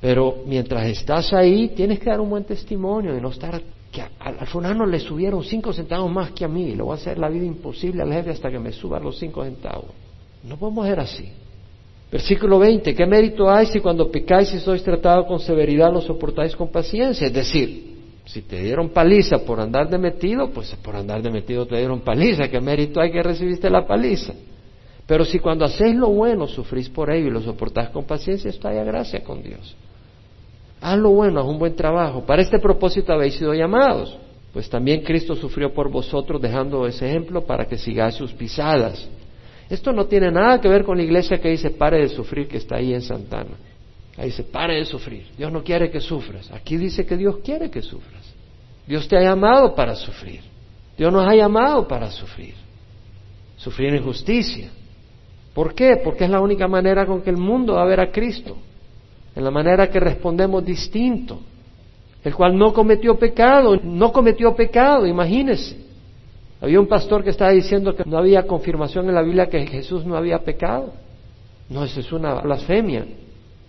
Pero 0.00 0.42
mientras 0.46 0.86
estás 0.86 1.32
ahí, 1.32 1.68
tienes 1.70 1.98
que 1.98 2.08
dar 2.08 2.20
un 2.20 2.30
buen 2.30 2.44
testimonio 2.44 3.16
y 3.16 3.20
no 3.20 3.30
estar 3.30 3.60
que 3.90 4.02
al 4.18 4.46
fulano 4.46 4.86
le 4.86 5.00
subieron 5.00 5.42
cinco 5.42 5.72
centavos 5.72 6.10
más 6.10 6.32
que 6.32 6.44
a 6.44 6.48
mí, 6.48 6.74
le 6.74 6.82
voy 6.82 6.92
a 6.92 6.94
hacer 6.94 7.16
la 7.16 7.28
vida 7.28 7.44
imposible 7.44 8.02
al 8.02 8.12
jefe 8.12 8.30
hasta 8.30 8.50
que 8.50 8.58
me 8.58 8.72
suba 8.72 8.98
los 8.98 9.18
cinco 9.18 9.44
centavos. 9.44 9.90
No 10.42 10.56
podemos 10.56 10.86
ser 10.86 11.00
así. 11.00 11.28
Versículo 12.10 12.58
20, 12.58 12.94
¿qué 12.94 13.06
mérito 13.06 13.48
hay 13.50 13.66
si 13.66 13.80
cuando 13.80 14.10
pecáis 14.10 14.52
y 14.52 14.60
sois 14.60 14.82
tratados 14.82 15.26
con 15.26 15.40
severidad 15.40 15.92
lo 15.92 16.00
soportáis 16.00 16.54
con 16.54 16.68
paciencia? 16.68 17.26
Es 17.26 17.32
decir, 17.32 17.93
si 18.24 18.42
te 18.42 18.62
dieron 18.62 18.88
paliza 18.90 19.38
por 19.38 19.60
andar 19.60 19.88
de 19.88 19.98
metido, 19.98 20.48
pues 20.50 20.74
por 20.76 20.96
andar 20.96 21.22
de 21.22 21.30
metido 21.30 21.66
te 21.66 21.76
dieron 21.76 22.00
paliza. 22.00 22.48
¿Qué 22.48 22.60
mérito 22.60 23.00
hay 23.00 23.12
que 23.12 23.22
recibiste 23.22 23.68
la 23.68 23.86
paliza? 23.86 24.32
Pero 25.06 25.24
si 25.24 25.38
cuando 25.38 25.66
hacéis 25.66 25.94
lo 25.94 26.08
bueno 26.08 26.46
sufrís 26.46 26.88
por 26.88 27.10
ello 27.10 27.28
y 27.28 27.30
lo 27.30 27.42
soportás 27.42 27.90
con 27.90 28.04
paciencia, 28.04 28.48
esto 28.48 28.66
haya 28.68 28.82
gracia 28.82 29.22
con 29.22 29.42
Dios. 29.42 29.76
Haz 30.80 30.98
lo 30.98 31.10
bueno, 31.10 31.40
haz 31.40 31.46
un 31.46 31.58
buen 31.58 31.76
trabajo. 31.76 32.24
Para 32.24 32.42
este 32.42 32.58
propósito 32.58 33.12
habéis 33.12 33.34
sido 33.34 33.52
llamados. 33.52 34.18
Pues 34.54 34.70
también 34.70 35.02
Cristo 35.02 35.34
sufrió 35.34 35.74
por 35.74 35.90
vosotros 35.90 36.40
dejando 36.40 36.86
ese 36.86 37.08
ejemplo 37.08 37.44
para 37.44 37.66
que 37.66 37.76
sigáis 37.76 38.14
sus 38.14 38.32
pisadas. 38.32 39.08
Esto 39.68 39.92
no 39.92 40.06
tiene 40.06 40.30
nada 40.30 40.60
que 40.60 40.68
ver 40.68 40.84
con 40.84 40.96
la 40.96 41.02
iglesia 41.02 41.38
que 41.38 41.50
dice 41.50 41.70
pare 41.70 42.00
de 42.00 42.08
sufrir 42.08 42.46
que 42.46 42.58
está 42.58 42.76
ahí 42.76 42.94
en 42.94 43.02
Santana. 43.02 43.56
Ahí 44.16 44.26
dice, 44.26 44.44
pare 44.44 44.76
de 44.76 44.84
sufrir. 44.84 45.26
Dios 45.36 45.50
no 45.50 45.62
quiere 45.64 45.90
que 45.90 46.00
sufras. 46.00 46.50
Aquí 46.52 46.76
dice 46.76 47.04
que 47.04 47.16
Dios 47.16 47.38
quiere 47.44 47.70
que 47.70 47.82
sufras. 47.82 48.34
Dios 48.86 49.08
te 49.08 49.16
ha 49.16 49.20
llamado 49.20 49.74
para 49.74 49.94
sufrir. 49.96 50.40
Dios 50.96 51.12
nos 51.12 51.26
ha 51.26 51.34
llamado 51.34 51.88
para 51.88 52.10
sufrir. 52.10 52.54
Sufrir 53.56 53.94
injusticia. 53.94 54.70
¿Por 55.52 55.74
qué? 55.74 55.96
Porque 56.02 56.24
es 56.24 56.30
la 56.30 56.40
única 56.40 56.68
manera 56.68 57.06
con 57.06 57.22
que 57.22 57.30
el 57.30 57.36
mundo 57.36 57.74
va 57.74 57.82
a 57.82 57.86
ver 57.86 58.00
a 58.00 58.10
Cristo. 58.12 58.56
En 59.34 59.42
la 59.42 59.50
manera 59.50 59.90
que 59.90 59.98
respondemos 59.98 60.64
distinto. 60.64 61.40
El 62.22 62.34
cual 62.34 62.56
no 62.56 62.72
cometió 62.72 63.18
pecado, 63.18 63.78
no 63.82 64.12
cometió 64.12 64.54
pecado, 64.54 65.06
imagínese. 65.06 65.84
Había 66.60 66.80
un 66.80 66.86
pastor 66.86 67.22
que 67.22 67.30
estaba 67.30 67.50
diciendo 67.50 67.94
que 67.94 68.04
no 68.06 68.16
había 68.16 68.46
confirmación 68.46 69.08
en 69.08 69.14
la 69.14 69.22
Biblia 69.22 69.48
que 69.48 69.66
Jesús 69.66 70.06
no 70.06 70.16
había 70.16 70.38
pecado. 70.38 70.92
No, 71.68 71.84
eso 71.84 72.00
es 72.00 72.12
una 72.12 72.34
blasfemia. 72.40 73.04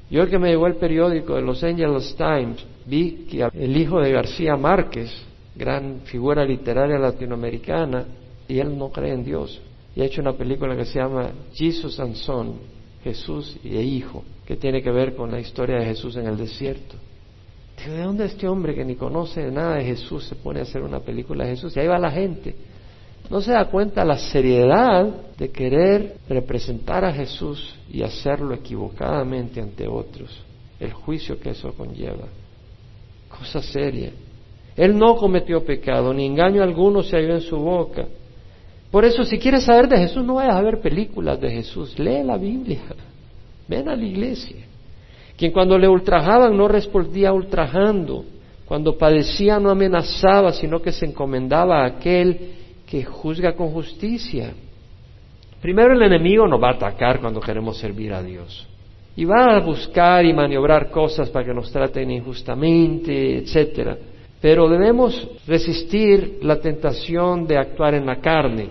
Yo 0.09 0.27
que 0.27 0.37
me 0.37 0.49
llegó 0.49 0.67
el 0.67 0.75
periódico 0.75 1.35
de 1.35 1.41
Los 1.41 1.63
Angeles 1.63 2.15
Times 2.15 2.65
vi 2.85 3.25
que 3.29 3.47
el 3.53 3.75
hijo 3.75 3.99
de 3.99 4.11
García 4.11 4.55
Márquez 4.55 5.11
gran 5.55 6.01
figura 6.01 6.43
literaria 6.43 6.99
latinoamericana, 6.99 8.05
y 8.47 8.59
él 8.59 8.77
no 8.77 8.89
cree 8.89 9.13
en 9.13 9.23
Dios. 9.23 9.61
Y 9.95 10.01
ha 10.01 10.05
hecho 10.05 10.21
una 10.21 10.33
película 10.33 10.75
que 10.75 10.85
se 10.85 10.99
llama 10.99 11.31
Jesus 11.53 11.99
and 11.99 12.15
Son, 12.15 12.55
Jesús 13.03 13.57
y 13.63 13.77
Hijo, 13.77 14.23
que 14.45 14.57
tiene 14.57 14.81
que 14.81 14.91
ver 14.91 15.15
con 15.15 15.31
la 15.31 15.39
historia 15.39 15.77
de 15.77 15.85
Jesús 15.85 16.15
en 16.17 16.27
el 16.27 16.37
desierto. 16.37 16.95
¿de 17.85 18.01
dónde 18.01 18.25
este 18.25 18.47
hombre 18.47 18.73
que 18.73 18.85
ni 18.85 18.95
conoce 18.95 19.51
nada 19.51 19.75
de 19.75 19.83
Jesús 19.83 20.25
se 20.25 20.35
pone 20.35 20.59
a 20.59 20.63
hacer 20.63 20.81
una 20.81 21.01
película 21.01 21.43
de 21.43 21.51
Jesús? 21.51 21.75
Y 21.75 21.79
ahí 21.81 21.87
va 21.87 21.99
la 21.99 22.09
gente. 22.09 22.55
No 23.29 23.41
se 23.41 23.51
da 23.51 23.65
cuenta 23.65 24.05
la 24.05 24.17
seriedad 24.17 25.07
de 25.37 25.49
querer 25.49 26.17
representar 26.29 27.03
a 27.03 27.13
Jesús 27.13 27.75
y 27.91 28.03
hacerlo 28.03 28.53
equivocadamente 28.53 29.61
ante 29.61 29.87
otros. 29.87 30.43
El 30.79 30.93
juicio 30.93 31.39
que 31.39 31.49
eso 31.49 31.73
conlleva. 31.73 32.27
Cosa 33.29 33.61
seria. 33.61 34.11
Él 34.75 34.97
no 34.97 35.15
cometió 35.15 35.63
pecado, 35.63 36.13
ni 36.13 36.25
engaño 36.25 36.61
alguno 36.61 37.01
se 37.01 37.15
halló 37.15 37.35
en 37.35 37.41
su 37.41 37.57
boca. 37.57 38.05
Por 38.91 39.05
eso, 39.05 39.23
si 39.23 39.37
quieres 39.39 39.63
saber 39.63 39.87
de 39.87 39.97
Jesús, 39.97 40.23
no 40.23 40.35
vayas 40.35 40.55
a 40.55 40.61
ver 40.61 40.79
películas 40.79 41.39
de 41.39 41.49
Jesús, 41.49 41.97
lee 41.97 42.23
la 42.23 42.37
Biblia, 42.37 42.81
ven 43.67 43.89
a 43.89 43.95
la 43.95 44.03
iglesia. 44.03 44.65
Quien 45.37 45.51
cuando 45.51 45.77
le 45.77 45.87
ultrajaban 45.87 46.55
no 46.55 46.67
respondía 46.67 47.33
ultrajando, 47.33 48.25
cuando 48.65 48.97
padecía 48.97 49.59
no 49.59 49.69
amenazaba, 49.69 50.51
sino 50.53 50.81
que 50.81 50.91
se 50.91 51.05
encomendaba 51.05 51.83
a 51.83 51.87
aquel 51.87 52.64
que 52.85 53.03
juzga 53.03 53.53
con 53.55 53.69
justicia. 53.69 54.53
Primero 55.61 55.93
el 55.93 56.01
enemigo 56.03 56.47
nos 56.47 56.61
va 56.61 56.69
a 56.69 56.73
atacar 56.73 57.19
cuando 57.19 57.39
queremos 57.39 57.77
servir 57.77 58.13
a 58.13 58.21
Dios. 58.21 58.67
Y 59.15 59.25
va 59.25 59.55
a 59.55 59.59
buscar 59.59 60.25
y 60.25 60.33
maniobrar 60.33 60.91
cosas 60.91 61.29
para 61.29 61.45
que 61.45 61.53
nos 61.53 61.71
traten 61.71 62.11
injustamente, 62.11 63.37
etcétera. 63.37 63.97
Pero 64.41 64.69
debemos 64.69 65.27
resistir 65.47 66.39
la 66.41 66.59
tentación 66.59 67.47
de 67.47 67.57
actuar 67.57 67.95
en 67.95 68.05
la 68.05 68.17
carne. 68.17 68.67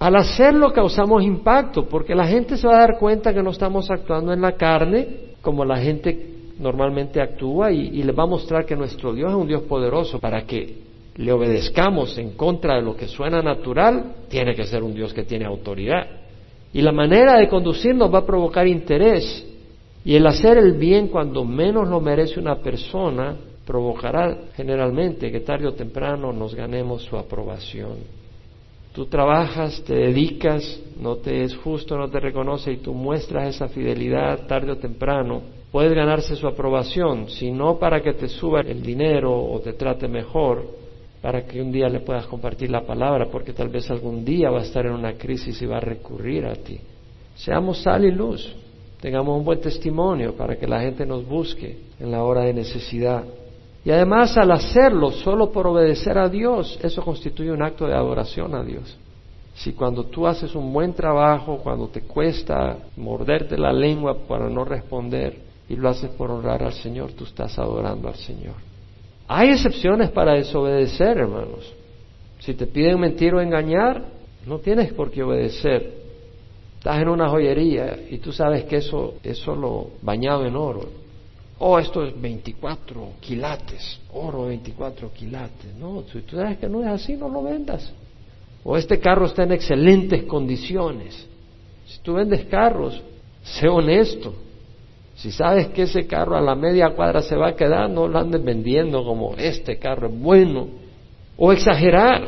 Al 0.00 0.16
hacerlo 0.16 0.72
causamos 0.72 1.22
impacto, 1.22 1.88
porque 1.88 2.14
la 2.14 2.26
gente 2.26 2.56
se 2.56 2.66
va 2.66 2.76
a 2.76 2.80
dar 2.80 2.98
cuenta 2.98 3.34
que 3.34 3.42
no 3.42 3.50
estamos 3.50 3.90
actuando 3.90 4.32
en 4.32 4.40
la 4.40 4.52
carne 4.52 5.06
como 5.42 5.64
la 5.64 5.78
gente 5.78 6.34
normalmente 6.58 7.20
actúa 7.20 7.70
y, 7.70 7.88
y 7.88 8.02
le 8.02 8.12
va 8.12 8.24
a 8.24 8.26
mostrar 8.26 8.64
que 8.64 8.74
nuestro 8.74 9.12
Dios 9.12 9.30
es 9.30 9.36
un 9.36 9.46
Dios 9.46 9.62
poderoso 9.62 10.18
para 10.18 10.42
que 10.42 10.87
le 11.18 11.32
obedezcamos 11.32 12.16
en 12.16 12.30
contra 12.36 12.76
de 12.76 12.82
lo 12.82 12.96
que 12.96 13.08
suena 13.08 13.42
natural, 13.42 14.14
tiene 14.28 14.54
que 14.54 14.66
ser 14.66 14.84
un 14.84 14.94
Dios 14.94 15.12
que 15.12 15.24
tiene 15.24 15.46
autoridad. 15.46 16.06
Y 16.72 16.80
la 16.80 16.92
manera 16.92 17.38
de 17.38 17.48
conducirnos 17.48 18.12
va 18.12 18.20
a 18.20 18.26
provocar 18.26 18.68
interés. 18.68 19.44
Y 20.04 20.14
el 20.14 20.24
hacer 20.28 20.58
el 20.58 20.74
bien 20.74 21.08
cuando 21.08 21.44
menos 21.44 21.88
lo 21.88 22.00
merece 22.00 22.38
una 22.38 22.56
persona 22.56 23.36
provocará 23.66 24.44
generalmente 24.54 25.32
que 25.32 25.40
tarde 25.40 25.66
o 25.66 25.74
temprano 25.74 26.32
nos 26.32 26.54
ganemos 26.54 27.02
su 27.02 27.16
aprobación. 27.16 27.96
Tú 28.94 29.06
trabajas, 29.06 29.82
te 29.84 29.94
dedicas, 29.94 30.80
no 31.00 31.16
te 31.16 31.42
es 31.42 31.56
justo, 31.56 31.98
no 31.98 32.08
te 32.08 32.20
reconoce 32.20 32.72
y 32.72 32.76
tú 32.76 32.94
muestras 32.94 33.56
esa 33.56 33.68
fidelidad 33.68 34.46
tarde 34.46 34.70
o 34.70 34.78
temprano, 34.78 35.42
puedes 35.72 35.92
ganarse 35.92 36.36
su 36.36 36.46
aprobación, 36.46 37.28
si 37.28 37.50
no 37.50 37.78
para 37.78 38.00
que 38.00 38.12
te 38.12 38.28
suba 38.28 38.60
el 38.60 38.82
dinero 38.82 39.36
o 39.36 39.60
te 39.60 39.72
trate 39.72 40.08
mejor, 40.08 40.77
para 41.20 41.44
que 41.44 41.60
un 41.60 41.72
día 41.72 41.88
le 41.88 42.00
puedas 42.00 42.26
compartir 42.26 42.70
la 42.70 42.86
palabra, 42.86 43.26
porque 43.30 43.52
tal 43.52 43.68
vez 43.68 43.90
algún 43.90 44.24
día 44.24 44.50
va 44.50 44.60
a 44.60 44.62
estar 44.62 44.86
en 44.86 44.92
una 44.92 45.14
crisis 45.14 45.60
y 45.60 45.66
va 45.66 45.78
a 45.78 45.80
recurrir 45.80 46.46
a 46.46 46.54
ti. 46.54 46.78
Seamos 47.34 47.82
sal 47.82 48.04
y 48.04 48.10
luz, 48.10 48.54
tengamos 49.00 49.36
un 49.36 49.44
buen 49.44 49.60
testimonio 49.60 50.34
para 50.34 50.56
que 50.56 50.66
la 50.66 50.80
gente 50.80 51.04
nos 51.04 51.26
busque 51.26 51.78
en 51.98 52.10
la 52.10 52.22
hora 52.22 52.42
de 52.42 52.54
necesidad. 52.54 53.24
Y 53.84 53.90
además 53.90 54.36
al 54.36 54.50
hacerlo 54.52 55.10
solo 55.10 55.50
por 55.50 55.66
obedecer 55.66 56.18
a 56.18 56.28
Dios, 56.28 56.78
eso 56.82 57.02
constituye 57.02 57.50
un 57.50 57.62
acto 57.62 57.86
de 57.86 57.94
adoración 57.94 58.54
a 58.54 58.62
Dios. 58.62 58.96
Si 59.54 59.72
cuando 59.72 60.04
tú 60.04 60.26
haces 60.26 60.54
un 60.54 60.72
buen 60.72 60.92
trabajo, 60.94 61.58
cuando 61.58 61.88
te 61.88 62.02
cuesta 62.02 62.76
morderte 62.96 63.58
la 63.58 63.72
lengua 63.72 64.16
para 64.28 64.48
no 64.48 64.64
responder 64.64 65.36
y 65.68 65.74
lo 65.74 65.88
haces 65.88 66.10
por 66.10 66.30
honrar 66.30 66.62
al 66.62 66.72
Señor, 66.74 67.12
tú 67.12 67.24
estás 67.24 67.58
adorando 67.58 68.08
al 68.08 68.14
Señor. 68.14 68.67
Hay 69.28 69.50
excepciones 69.50 70.10
para 70.10 70.32
desobedecer, 70.32 71.18
hermanos. 71.18 71.74
Si 72.40 72.54
te 72.54 72.66
piden 72.66 72.98
mentir 72.98 73.34
o 73.34 73.42
engañar, 73.42 74.06
no 74.46 74.58
tienes 74.58 74.92
por 74.94 75.10
qué 75.10 75.22
obedecer. 75.22 75.98
Estás 76.78 77.02
en 77.02 77.08
una 77.08 77.28
joyería 77.28 77.98
y 78.08 78.18
tú 78.18 78.32
sabes 78.32 78.64
que 78.64 78.76
eso 78.76 79.16
es 79.22 79.36
solo 79.38 79.90
bañado 80.00 80.46
en 80.46 80.56
oro. 80.56 80.88
Oh, 81.58 81.78
esto 81.78 82.04
es 82.04 82.18
24 82.18 83.14
quilates, 83.20 84.00
oro 84.12 84.46
24 84.46 85.12
quilates. 85.12 85.74
No, 85.74 86.04
si 86.10 86.20
tú 86.22 86.36
sabes 86.36 86.56
que 86.56 86.68
no 86.68 86.80
es 86.80 86.86
así, 86.86 87.14
no 87.14 87.28
lo 87.28 87.42
vendas. 87.42 87.92
O 88.64 88.76
este 88.76 88.98
carro 88.98 89.26
está 89.26 89.42
en 89.42 89.52
excelentes 89.52 90.22
condiciones. 90.24 91.26
Si 91.86 91.98
tú 92.00 92.14
vendes 92.14 92.44
carros, 92.46 93.02
sé 93.42 93.68
honesto. 93.68 94.34
Si 95.18 95.32
sabes 95.32 95.68
que 95.70 95.82
ese 95.82 96.06
carro 96.06 96.36
a 96.36 96.40
la 96.40 96.54
media 96.54 96.90
cuadra 96.90 97.22
se 97.22 97.34
va 97.34 97.48
a 97.48 97.56
quedar, 97.56 97.90
no 97.90 98.06
lo 98.06 98.20
andes 98.20 98.42
vendiendo 98.42 99.04
como 99.04 99.34
este 99.36 99.76
carro 99.76 100.06
es 100.06 100.16
bueno. 100.16 100.68
O 101.36 101.52
exagerar, 101.52 102.22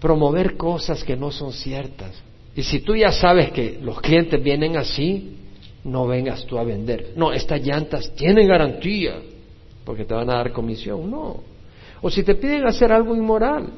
promover 0.00 0.56
cosas 0.56 1.04
que 1.04 1.14
no 1.14 1.30
son 1.30 1.52
ciertas. 1.52 2.22
Y 2.56 2.62
si 2.62 2.80
tú 2.80 2.96
ya 2.96 3.12
sabes 3.12 3.50
que 3.50 3.78
los 3.82 4.00
clientes 4.00 4.42
vienen 4.42 4.78
así, 4.78 5.36
no 5.84 6.06
vengas 6.06 6.46
tú 6.46 6.56
a 6.56 6.64
vender. 6.64 7.12
No, 7.16 7.34
estas 7.34 7.60
llantas 7.60 8.14
tienen 8.14 8.48
garantía, 8.48 9.20
porque 9.84 10.06
te 10.06 10.14
van 10.14 10.30
a 10.30 10.36
dar 10.36 10.52
comisión. 10.52 11.10
No. 11.10 11.36
O 12.00 12.08
si 12.08 12.22
te 12.22 12.34
piden 12.34 12.66
hacer 12.66 12.92
algo 12.92 13.14
inmoral, 13.14 13.68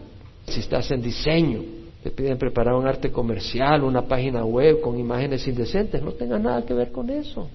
si 0.47 0.61
estás 0.61 0.93
en 0.93 1.03
diseño, 1.03 1.61
te 2.05 2.11
piden 2.13 2.39
preparar 2.39 2.75
un 2.75 2.87
arte 2.87 3.11
comercial, 3.11 3.83
una 3.83 4.03
página 4.03 4.45
web 4.45 4.81
con 4.81 4.97
imágenes 4.97 5.45
indecentes, 5.49 6.01
no 6.01 6.13
tenga 6.13 6.39
nada 6.39 6.65
que 6.65 6.73
ver 6.73 6.93
con 6.93 7.11
eso 7.11 7.49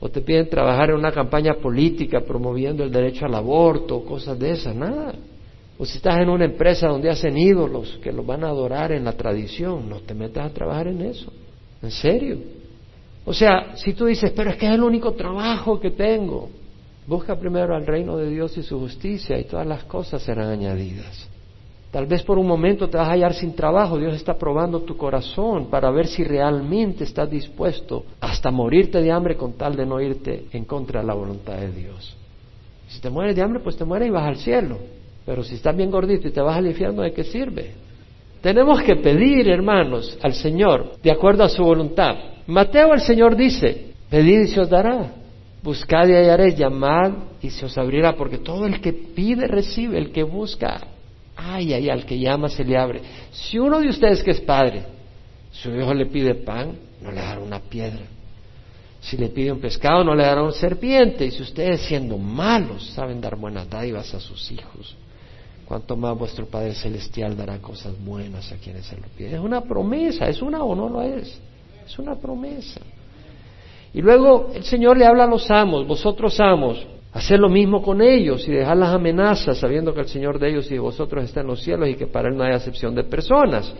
o 0.00 0.08
te 0.08 0.20
piden 0.20 0.48
trabajar 0.48 0.90
en 0.90 0.96
una 0.96 1.12
campaña 1.12 1.54
política 1.54 2.20
promoviendo 2.20 2.84
el 2.84 2.92
derecho 2.92 3.26
al 3.26 3.34
aborto, 3.34 4.04
cosas 4.04 4.38
de 4.38 4.52
esas, 4.52 4.74
nada. 4.74 5.14
O 5.78 5.84
si 5.84 5.98
estás 5.98 6.18
en 6.18 6.28
una 6.28 6.44
empresa 6.44 6.88
donde 6.88 7.10
hacen 7.10 7.36
ídolos 7.36 7.98
que 8.02 8.12
los 8.12 8.26
van 8.26 8.44
a 8.44 8.48
adorar 8.48 8.92
en 8.92 9.04
la 9.04 9.12
tradición, 9.12 9.88
no 9.88 10.00
te 10.00 10.14
metas 10.14 10.50
a 10.50 10.54
trabajar 10.54 10.88
en 10.88 11.02
eso. 11.02 11.32
¿En 11.82 11.90
serio? 11.90 12.38
O 13.24 13.32
sea, 13.32 13.76
si 13.76 13.92
tú 13.92 14.06
dices, 14.06 14.32
pero 14.34 14.50
es 14.50 14.56
que 14.56 14.66
es 14.66 14.72
el 14.72 14.82
único 14.82 15.12
trabajo 15.12 15.78
que 15.78 15.90
tengo, 15.90 16.48
busca 17.06 17.38
primero 17.38 17.74
al 17.74 17.86
reino 17.86 18.16
de 18.16 18.30
Dios 18.30 18.56
y 18.56 18.62
su 18.62 18.78
justicia 18.78 19.38
y 19.38 19.44
todas 19.44 19.66
las 19.66 19.84
cosas 19.84 20.22
serán 20.22 20.48
añadidas. 20.48 21.28
Tal 21.90 22.04
vez 22.06 22.22
por 22.22 22.38
un 22.38 22.46
momento 22.46 22.88
te 22.88 22.98
vas 22.98 23.08
a 23.08 23.12
hallar 23.12 23.32
sin 23.32 23.54
trabajo. 23.54 23.98
Dios 23.98 24.14
está 24.14 24.36
probando 24.36 24.80
tu 24.80 24.96
corazón 24.96 25.70
para 25.70 25.90
ver 25.90 26.06
si 26.06 26.22
realmente 26.22 27.04
estás 27.04 27.30
dispuesto 27.30 28.04
hasta 28.20 28.50
morirte 28.50 29.00
de 29.00 29.10
hambre 29.10 29.36
con 29.36 29.54
tal 29.54 29.74
de 29.74 29.86
no 29.86 30.00
irte 30.00 30.46
en 30.52 30.64
contra 30.66 31.00
de 31.00 31.06
la 31.06 31.14
voluntad 31.14 31.56
de 31.56 31.72
Dios. 31.72 32.14
Si 32.88 33.00
te 33.00 33.08
mueres 33.08 33.36
de 33.36 33.42
hambre, 33.42 33.60
pues 33.60 33.76
te 33.76 33.84
mueres 33.84 34.08
y 34.08 34.10
vas 34.10 34.24
al 34.24 34.36
cielo. 34.36 34.76
Pero 35.24 35.42
si 35.42 35.54
estás 35.54 35.74
bien 35.74 35.90
gordito 35.90 36.28
y 36.28 36.30
te 36.30 36.40
vas 36.42 36.56
al 36.56 36.66
infierno, 36.66 37.02
¿de 37.02 37.12
qué 37.12 37.24
sirve? 37.24 37.72
Tenemos 38.42 38.82
que 38.82 38.96
pedir, 38.96 39.48
hermanos, 39.48 40.18
al 40.22 40.34
Señor 40.34 40.92
de 41.02 41.10
acuerdo 41.10 41.42
a 41.42 41.48
su 41.48 41.64
voluntad. 41.64 42.16
Mateo 42.46 42.92
el 42.92 43.00
Señor 43.00 43.34
dice, 43.34 43.92
pedid 44.10 44.40
y 44.40 44.48
se 44.48 44.60
os 44.60 44.68
dará. 44.68 45.12
Buscad 45.62 46.06
y 46.06 46.12
hallaréis, 46.12 46.56
llamad 46.56 47.12
y 47.42 47.50
se 47.50 47.64
os 47.66 47.76
abrirá, 47.76 48.14
porque 48.14 48.38
todo 48.38 48.66
el 48.66 48.80
que 48.80 48.92
pide 48.92 49.48
recibe, 49.48 49.98
el 49.98 50.12
que 50.12 50.22
busca 50.22 50.97
Ay, 51.40 51.72
ay, 51.72 51.88
al 51.88 52.04
que 52.04 52.18
llama 52.18 52.48
se 52.48 52.64
le 52.64 52.76
abre. 52.76 53.00
Si 53.30 53.58
uno 53.60 53.78
de 53.78 53.88
ustedes 53.88 54.24
que 54.24 54.32
es 54.32 54.40
padre, 54.40 54.82
su 55.52 55.70
hijo 55.70 55.94
le 55.94 56.06
pide 56.06 56.34
pan, 56.34 56.76
no 57.00 57.12
le 57.12 57.20
dará 57.20 57.38
una 57.38 57.60
piedra. 57.60 58.02
Si 59.00 59.16
le 59.16 59.28
pide 59.28 59.52
un 59.52 59.60
pescado, 59.60 60.02
no 60.02 60.16
le 60.16 60.24
dará 60.24 60.42
una 60.42 60.50
serpiente. 60.50 61.24
Y 61.24 61.30
si 61.30 61.42
ustedes 61.42 61.82
siendo 61.82 62.18
malos 62.18 62.90
saben 62.90 63.20
dar 63.20 63.36
buenas 63.36 63.70
dádivas 63.70 64.12
a 64.14 64.18
sus 64.18 64.50
hijos, 64.50 64.96
cuanto 65.64 65.96
más 65.96 66.18
vuestro 66.18 66.46
Padre 66.46 66.74
Celestial 66.74 67.36
dará 67.36 67.58
cosas 67.58 67.94
buenas 68.04 68.50
a 68.50 68.56
quienes 68.56 68.86
se 68.86 68.96
lo 68.96 69.06
piden. 69.16 69.34
Es 69.34 69.40
una 69.40 69.60
promesa, 69.60 70.28
¿es 70.28 70.42
una 70.42 70.64
o 70.64 70.74
no 70.74 70.88
lo 70.88 71.02
es? 71.02 71.40
Es 71.86 71.98
una 72.00 72.16
promesa. 72.16 72.80
Y 73.94 74.02
luego 74.02 74.50
el 74.52 74.64
Señor 74.64 74.98
le 74.98 75.06
habla 75.06 75.22
a 75.22 75.28
los 75.28 75.48
amos, 75.52 75.86
vosotros 75.86 76.40
amos, 76.40 76.84
Hacer 77.12 77.38
lo 77.38 77.48
mismo 77.48 77.82
con 77.82 78.02
ellos 78.02 78.46
y 78.46 78.52
dejar 78.52 78.76
las 78.76 78.94
amenazas 78.94 79.58
sabiendo 79.58 79.94
que 79.94 80.00
el 80.00 80.08
Señor 80.08 80.38
de 80.38 80.50
ellos 80.50 80.70
y 80.70 80.74
de 80.74 80.80
vosotros 80.80 81.24
está 81.24 81.40
en 81.40 81.46
los 81.46 81.62
cielos 81.62 81.88
y 81.88 81.94
que 81.94 82.06
para 82.06 82.28
Él 82.28 82.36
no 82.36 82.44
hay 82.44 82.52
acepción 82.52 82.94
de 82.94 83.04
personas. 83.04 83.74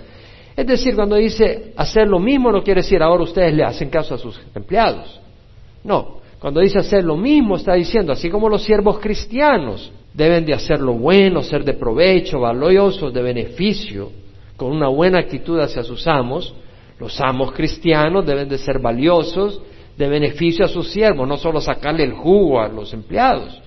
Es 0.56 0.66
decir, 0.66 0.96
cuando 0.96 1.16
dice 1.16 1.72
hacer 1.76 2.08
lo 2.08 2.18
mismo 2.18 2.50
no 2.50 2.62
quiere 2.62 2.80
decir 2.80 3.02
ahora 3.02 3.22
ustedes 3.22 3.54
le 3.54 3.64
hacen 3.64 3.90
caso 3.90 4.14
a 4.14 4.18
sus 4.18 4.40
empleados. 4.54 5.20
No, 5.84 6.18
cuando 6.38 6.60
dice 6.60 6.78
hacer 6.78 7.04
lo 7.04 7.16
mismo 7.16 7.56
está 7.56 7.74
diciendo, 7.74 8.12
así 8.12 8.30
como 8.30 8.48
los 8.48 8.62
siervos 8.64 8.98
cristianos 8.98 9.92
deben 10.14 10.44
de 10.44 10.54
hacer 10.54 10.80
lo 10.80 10.94
bueno, 10.94 11.42
ser 11.42 11.64
de 11.64 11.74
provecho, 11.74 12.40
valiosos, 12.40 13.12
de 13.12 13.22
beneficio, 13.22 14.10
con 14.56 14.72
una 14.72 14.88
buena 14.88 15.18
actitud 15.18 15.60
hacia 15.60 15.84
sus 15.84 16.06
amos, 16.06 16.54
los 16.98 17.20
amos 17.20 17.52
cristianos 17.52 18.26
deben 18.26 18.48
de 18.48 18.58
ser 18.58 18.80
valiosos, 18.80 19.60
de 19.98 20.08
beneficio 20.08 20.64
a 20.64 20.68
sus 20.68 20.92
siervos, 20.92 21.26
no 21.26 21.37
solo 21.37 21.61
sacarle 21.61 22.04
el 22.04 22.12
jugo 22.12 22.61
a 22.61 22.68
los 22.68 22.94
empleados, 22.94 23.61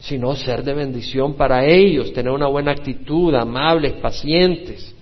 sino 0.00 0.34
ser 0.34 0.64
de 0.64 0.74
bendición 0.74 1.34
para 1.34 1.64
ellos, 1.64 2.12
tener 2.12 2.32
una 2.32 2.48
buena 2.48 2.72
actitud, 2.72 3.32
amables, 3.36 3.92
pacientes, 3.94 4.94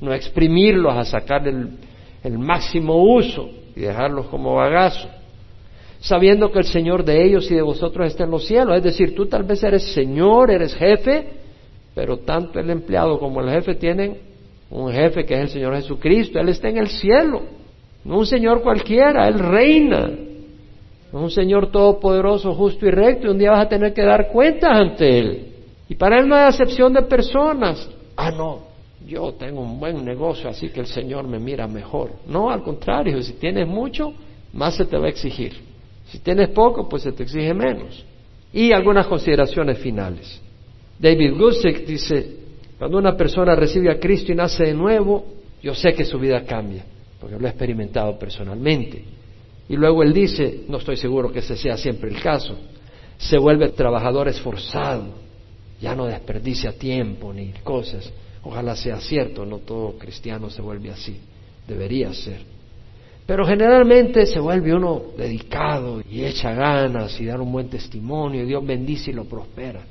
no 0.00 0.14
exprimirlos 0.14 0.96
a 0.96 1.04
sacar 1.04 1.46
el, 1.46 1.68
el 2.24 2.38
máximo 2.38 3.02
uso 3.02 3.50
y 3.76 3.80
dejarlos 3.80 4.26
como 4.28 4.54
bagazo, 4.54 5.10
sabiendo 6.00 6.50
que 6.50 6.60
el 6.60 6.64
Señor 6.64 7.04
de 7.04 7.22
ellos 7.22 7.50
y 7.50 7.54
de 7.54 7.62
vosotros 7.62 8.06
está 8.06 8.24
en 8.24 8.30
los 8.30 8.46
cielos. 8.46 8.74
Es 8.78 8.82
decir, 8.82 9.14
tú 9.14 9.26
tal 9.26 9.42
vez 9.42 9.62
eres 9.62 9.92
Señor, 9.92 10.50
eres 10.50 10.74
jefe, 10.74 11.28
pero 11.94 12.20
tanto 12.20 12.58
el 12.58 12.70
empleado 12.70 13.18
como 13.18 13.42
el 13.42 13.50
jefe 13.50 13.74
tienen 13.74 14.16
un 14.70 14.90
jefe 14.90 15.26
que 15.26 15.34
es 15.34 15.40
el 15.40 15.48
Señor 15.50 15.74
Jesucristo, 15.74 16.38
Él 16.38 16.48
está 16.48 16.70
en 16.70 16.78
el 16.78 16.88
cielo, 16.88 17.42
no 18.04 18.18
un 18.18 18.26
Señor 18.26 18.62
cualquiera, 18.62 19.28
Él 19.28 19.38
reina, 19.38 20.10
no 21.12 21.22
un 21.22 21.30
Señor 21.30 21.70
todopoderoso, 21.70 22.54
justo 22.54 22.86
y 22.86 22.90
recto, 22.90 23.26
y 23.26 23.30
un 23.30 23.38
día 23.38 23.50
vas 23.50 23.66
a 23.66 23.68
tener 23.68 23.92
que 23.92 24.02
dar 24.02 24.28
cuentas 24.28 24.70
ante 24.72 25.18
Él. 25.18 25.46
Y 25.88 25.94
para 25.96 26.20
Él 26.20 26.28
no 26.28 26.36
hay 26.36 26.44
acepción 26.44 26.92
de 26.92 27.02
personas. 27.02 27.88
Ah, 28.16 28.30
no, 28.30 28.60
yo 29.06 29.32
tengo 29.32 29.60
un 29.60 29.80
buen 29.80 30.04
negocio, 30.04 30.48
así 30.48 30.68
que 30.68 30.80
el 30.80 30.86
Señor 30.86 31.26
me 31.26 31.38
mira 31.38 31.66
mejor. 31.66 32.12
No, 32.26 32.50
al 32.50 32.62
contrario, 32.62 33.20
si 33.22 33.32
tienes 33.34 33.66
mucho, 33.66 34.12
más 34.52 34.76
se 34.76 34.84
te 34.84 34.96
va 34.96 35.06
a 35.06 35.10
exigir. 35.10 35.52
Si 36.06 36.18
tienes 36.20 36.48
poco, 36.50 36.88
pues 36.88 37.02
se 37.02 37.12
te 37.12 37.24
exige 37.24 37.52
menos. 37.54 38.04
Y 38.52 38.72
algunas 38.72 39.06
consideraciones 39.06 39.78
finales. 39.78 40.40
David 40.98 41.38
Gusick 41.38 41.86
dice, 41.86 42.36
cuando 42.78 42.98
una 42.98 43.16
persona 43.16 43.54
recibe 43.54 43.90
a 43.90 43.98
Cristo 43.98 44.32
y 44.32 44.34
nace 44.34 44.64
de 44.64 44.74
nuevo, 44.74 45.24
yo 45.62 45.74
sé 45.74 45.92
que 45.94 46.04
su 46.04 46.18
vida 46.18 46.44
cambia, 46.44 46.84
porque 47.20 47.38
lo 47.38 47.46
he 47.46 47.50
experimentado 47.50 48.18
personalmente. 48.18 49.04
Y 49.70 49.76
luego 49.76 50.02
él 50.02 50.12
dice, 50.12 50.64
no 50.66 50.78
estoy 50.78 50.96
seguro 50.96 51.30
que 51.30 51.38
ese 51.38 51.56
sea 51.56 51.76
siempre 51.76 52.10
el 52.10 52.20
caso, 52.20 52.56
se 53.16 53.38
vuelve 53.38 53.68
trabajador 53.68 54.26
esforzado, 54.26 55.14
ya 55.80 55.94
no 55.94 56.06
desperdicia 56.06 56.72
tiempo 56.72 57.32
ni 57.32 57.52
cosas. 57.62 58.12
Ojalá 58.42 58.74
sea 58.74 58.98
cierto, 58.98 59.46
no 59.46 59.58
todo 59.58 59.96
cristiano 59.96 60.50
se 60.50 60.60
vuelve 60.60 60.90
así, 60.90 61.20
debería 61.68 62.12
ser. 62.12 62.40
Pero 63.24 63.46
generalmente 63.46 64.26
se 64.26 64.40
vuelve 64.40 64.74
uno 64.74 65.02
dedicado 65.16 66.02
y 66.10 66.24
echa 66.24 66.52
ganas 66.52 67.20
y 67.20 67.26
dar 67.26 67.40
un 67.40 67.52
buen 67.52 67.68
testimonio, 67.68 68.42
y 68.42 68.46
Dios 68.46 68.66
bendice 68.66 69.12
y 69.12 69.14
lo 69.14 69.26
prospera. 69.26 69.82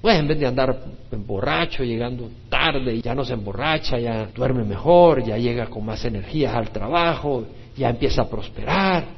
Pues 0.00 0.18
en 0.18 0.26
vez 0.26 0.40
de 0.40 0.46
andar 0.46 0.84
borracho, 1.26 1.84
llegando 1.84 2.30
tarde, 2.48 2.98
ya 3.02 3.14
no 3.14 3.26
se 3.26 3.34
emborracha, 3.34 3.98
ya 3.98 4.30
duerme 4.34 4.64
mejor, 4.64 5.22
ya 5.22 5.36
llega 5.36 5.66
con 5.66 5.84
más 5.84 6.02
energías 6.06 6.54
al 6.54 6.70
trabajo, 6.70 7.44
ya 7.76 7.90
empieza 7.90 8.22
a 8.22 8.30
prosperar. 8.30 9.17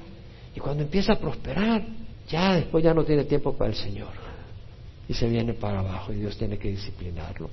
Cuando 0.60 0.82
empieza 0.82 1.14
a 1.14 1.18
prosperar, 1.18 1.82
ya 2.28 2.54
después 2.54 2.84
ya 2.84 2.94
no 2.94 3.04
tiene 3.04 3.24
tiempo 3.24 3.56
para 3.56 3.70
el 3.70 3.76
Señor. 3.76 4.08
Y 5.08 5.14
se 5.14 5.28
viene 5.28 5.54
para 5.54 5.80
abajo 5.80 6.12
y 6.12 6.16
Dios 6.16 6.36
tiene 6.36 6.58
que 6.58 6.68
disciplinarlo. 6.68 7.50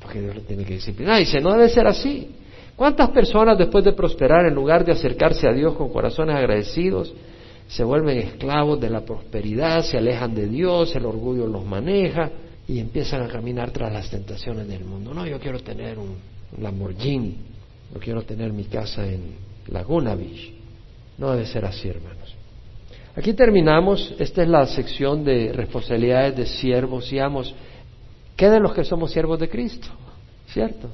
Porque 0.00 0.20
Dios 0.20 0.34
lo 0.34 0.42
tiene 0.42 0.64
que 0.64 0.74
disciplinar. 0.74 1.20
Y 1.20 1.24
dice, 1.24 1.40
no 1.40 1.52
debe 1.52 1.68
ser 1.68 1.86
así. 1.86 2.36
¿Cuántas 2.74 3.10
personas 3.10 3.58
después 3.58 3.84
de 3.84 3.92
prosperar, 3.92 4.46
en 4.46 4.54
lugar 4.54 4.84
de 4.84 4.92
acercarse 4.92 5.46
a 5.46 5.52
Dios 5.52 5.76
con 5.76 5.90
corazones 5.90 6.34
agradecidos, 6.34 7.12
se 7.68 7.84
vuelven 7.84 8.18
esclavos 8.18 8.80
de 8.80 8.90
la 8.90 9.02
prosperidad, 9.02 9.82
se 9.82 9.98
alejan 9.98 10.34
de 10.34 10.46
Dios, 10.46 10.94
el 10.96 11.06
orgullo 11.06 11.46
los 11.46 11.64
maneja 11.64 12.30
y 12.66 12.78
empiezan 12.78 13.22
a 13.22 13.28
caminar 13.28 13.70
tras 13.70 13.92
las 13.92 14.10
tentaciones 14.10 14.68
del 14.68 14.84
mundo. 14.84 15.12
No, 15.14 15.26
yo 15.26 15.38
quiero 15.38 15.60
tener 15.60 15.98
un 15.98 16.16
Lamborghini, 16.58 17.36
yo 17.94 18.00
quiero 18.00 18.22
tener 18.22 18.52
mi 18.52 18.64
casa 18.64 19.06
en 19.06 19.36
Laguna 19.68 20.14
Beach. 20.14 20.61
No 21.22 21.30
debe 21.30 21.46
ser 21.46 21.64
así, 21.64 21.88
hermanos. 21.88 22.34
Aquí 23.14 23.32
terminamos, 23.32 24.12
esta 24.18 24.42
es 24.42 24.48
la 24.48 24.66
sección 24.66 25.22
de 25.22 25.52
responsabilidades 25.52 26.36
de 26.36 26.46
siervos 26.46 27.12
y 27.12 27.20
amos. 27.20 27.54
¿Qué 28.34 28.50
de 28.50 28.58
los 28.58 28.74
que 28.74 28.82
somos 28.82 29.12
siervos 29.12 29.38
de 29.38 29.48
Cristo? 29.48 29.86
¿Cierto? 30.48 30.88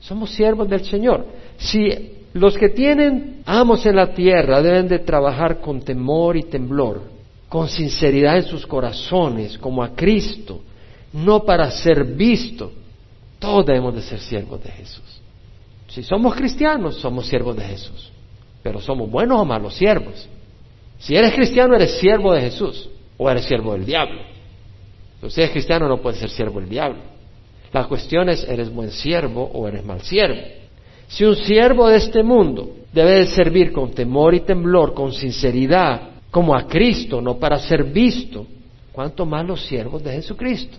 Somos 0.00 0.32
siervos 0.32 0.68
del 0.68 0.84
Señor. 0.84 1.24
Si 1.56 2.12
los 2.34 2.58
que 2.58 2.68
tienen 2.68 3.40
amos 3.46 3.86
en 3.86 3.96
la 3.96 4.12
tierra 4.12 4.60
deben 4.60 4.86
de 4.86 4.98
trabajar 4.98 5.62
con 5.62 5.80
temor 5.80 6.36
y 6.36 6.42
temblor, 6.42 7.00
con 7.48 7.66
sinceridad 7.66 8.36
en 8.36 8.44
sus 8.44 8.66
corazones, 8.66 9.56
como 9.56 9.82
a 9.82 9.94
Cristo, 9.94 10.60
no 11.14 11.42
para 11.42 11.70
ser 11.70 12.04
visto. 12.04 12.70
Todos 13.38 13.64
debemos 13.64 13.94
de 13.94 14.02
ser 14.02 14.20
siervos 14.20 14.62
de 14.62 14.72
Jesús. 14.72 15.22
Si 15.88 16.02
somos 16.02 16.34
cristianos, 16.34 16.96
somos 16.96 17.26
siervos 17.26 17.56
de 17.56 17.64
Jesús. 17.64 18.12
Pero 18.62 18.80
somos 18.80 19.10
buenos 19.10 19.40
o 19.40 19.44
malos 19.44 19.74
siervos. 19.74 20.28
Si 20.98 21.16
eres 21.16 21.32
cristiano, 21.32 21.74
eres 21.74 21.98
siervo 21.98 22.32
de 22.32 22.42
Jesús 22.42 22.88
o 23.16 23.30
eres 23.30 23.44
siervo 23.44 23.72
del 23.72 23.86
diablo. 23.86 24.20
si 25.28 25.40
eres 25.40 25.52
cristiano, 25.52 25.88
no 25.88 25.98
puedes 25.98 26.20
ser 26.20 26.30
siervo 26.30 26.60
del 26.60 26.68
diablo. 26.68 27.00
La 27.72 27.84
cuestión 27.84 28.28
es, 28.28 28.46
¿eres 28.48 28.72
buen 28.72 28.90
siervo 28.90 29.50
o 29.52 29.68
eres 29.68 29.84
mal 29.84 30.00
siervo? 30.02 30.40
Si 31.08 31.24
un 31.24 31.36
siervo 31.36 31.88
de 31.88 31.96
este 31.96 32.22
mundo 32.22 32.70
debe 32.92 33.20
de 33.20 33.26
servir 33.26 33.72
con 33.72 33.92
temor 33.92 34.34
y 34.34 34.40
temblor, 34.40 34.94
con 34.94 35.12
sinceridad, 35.12 36.10
como 36.30 36.54
a 36.54 36.66
Cristo, 36.66 37.20
no 37.20 37.38
para 37.38 37.58
ser 37.58 37.84
visto, 37.84 38.46
¿cuánto 38.92 39.26
más 39.26 39.46
los 39.46 39.66
siervos 39.66 40.02
de 40.02 40.12
Jesucristo? 40.12 40.78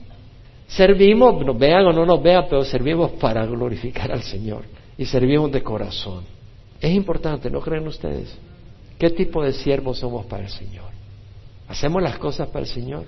Servimos, 0.67 1.46
nos 1.46 1.58
vean 1.58 1.86
o 1.88 1.91
no 1.91 2.06
nos 2.06 2.22
vean, 2.24 2.46
pero 2.50 2.63
servimos 2.63 3.12
para 3.12 3.46
glorificar 3.46 4.12
al 4.12 4.22
Señor 4.22 4.63
y 4.98 5.06
servimos 5.06 5.52
de 5.52 5.62
corazón. 5.62 6.24
Es 6.82 6.91
importante, 6.91 7.52
¿no 7.52 7.62
creen 7.62 7.88
ustedes? 7.88 8.36
¿Qué 8.98 9.12
tipo 9.12 9.44
de 9.44 9.54
siervos 9.54 10.00
somos 10.00 10.26
para 10.26 10.44
el 10.44 10.50
Señor? 10.50 10.89
¿Hacemos 11.67 12.02
las 12.02 12.17
cosas 12.17 12.48
para 12.48 12.62
el 12.62 12.72
Señor? 12.72 13.06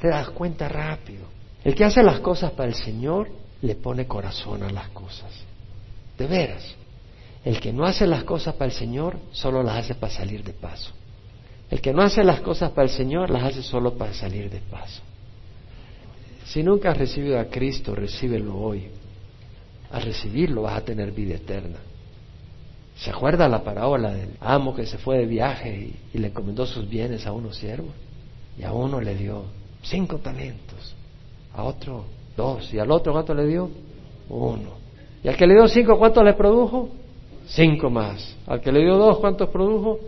Te 0.00 0.08
das 0.08 0.30
cuenta 0.30 0.68
rápido. 0.68 1.26
El 1.62 1.74
que 1.74 1.84
hace 1.84 2.02
las 2.02 2.20
cosas 2.20 2.52
para 2.52 2.68
el 2.68 2.74
Señor 2.74 3.30
le 3.60 3.74
pone 3.74 4.06
corazón 4.06 4.62
a 4.62 4.70
las 4.70 4.88
cosas. 4.88 5.30
De 6.18 6.26
veras. 6.26 6.74
El 7.44 7.60
que 7.60 7.72
no 7.72 7.84
hace 7.84 8.06
las 8.06 8.24
cosas 8.24 8.54
para 8.54 8.70
el 8.70 8.76
Señor 8.76 9.18
solo 9.32 9.62
las 9.62 9.76
hace 9.76 9.94
para 9.94 10.12
salir 10.12 10.42
de 10.42 10.52
paso. 10.52 10.92
El 11.70 11.80
que 11.80 11.92
no 11.92 12.02
hace 12.02 12.24
las 12.24 12.40
cosas 12.40 12.70
para 12.72 12.84
el 12.84 12.90
Señor 12.94 13.30
las 13.30 13.44
hace 13.44 13.62
solo 13.62 13.94
para 13.94 14.14
salir 14.14 14.50
de 14.50 14.60
paso. 14.60 15.02
Si 16.44 16.62
nunca 16.62 16.90
has 16.90 16.96
recibido 16.96 17.38
a 17.38 17.44
Cristo, 17.44 17.94
recíbelo 17.94 18.58
hoy. 18.58 18.88
Al 19.90 20.02
recibirlo 20.02 20.62
vas 20.62 20.78
a 20.78 20.84
tener 20.84 21.12
vida 21.12 21.34
eterna. 21.34 21.78
¿Se 23.02 23.10
acuerda 23.10 23.48
la 23.48 23.64
parábola 23.64 24.12
del 24.12 24.30
amo 24.40 24.76
que 24.76 24.86
se 24.86 24.96
fue 24.96 25.18
de 25.18 25.26
viaje 25.26 25.92
y, 26.14 26.18
le 26.18 26.28
encomendó 26.28 26.64
sus 26.66 26.88
bienes 26.88 27.26
a 27.26 27.32
unos 27.32 27.56
siervos? 27.56 27.90
Y 28.56 28.62
a 28.62 28.72
uno 28.72 29.00
le 29.00 29.16
dio 29.16 29.42
cinco 29.82 30.18
talentos, 30.18 30.94
a 31.52 31.64
otro 31.64 32.04
dos, 32.36 32.72
y 32.72 32.78
al 32.78 32.92
otro 32.92 33.12
cuánto 33.12 33.34
le 33.34 33.44
dio? 33.48 33.68
Uno. 34.28 34.74
Y 35.24 35.26
al 35.26 35.36
que 35.36 35.48
le 35.48 35.54
dio 35.54 35.66
cinco, 35.66 35.98
¿cuántos 35.98 36.24
le 36.24 36.34
produjo? 36.34 36.90
Cinco 37.48 37.90
más. 37.90 38.36
Al 38.46 38.60
que 38.60 38.70
le 38.70 38.78
dio 38.78 38.96
dos, 38.96 39.18
¿cuántos 39.18 39.48
produjo? 39.48 39.98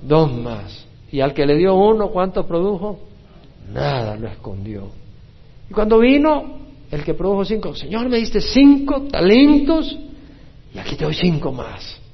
Dos 0.00 0.32
más. 0.32 0.86
Y 1.12 1.20
al 1.20 1.34
que 1.34 1.44
le 1.44 1.54
dio 1.54 1.74
uno, 1.74 2.08
¿cuántos 2.08 2.46
produjo? 2.46 2.98
Nada, 3.70 4.16
lo 4.16 4.26
escondió. 4.28 4.88
Y 5.68 5.74
cuando 5.74 5.98
vino, 5.98 6.60
el 6.90 7.04
que 7.04 7.12
produjo 7.12 7.44
cinco, 7.44 7.74
Señor, 7.74 8.08
me 8.08 8.16
diste 8.16 8.40
cinco 8.40 9.02
talentos 9.02 9.98
y 10.74 10.78
aquí 10.78 10.96
te 10.96 11.04
doy 11.04 11.14
cinco 11.14 11.52
más. 11.52 12.05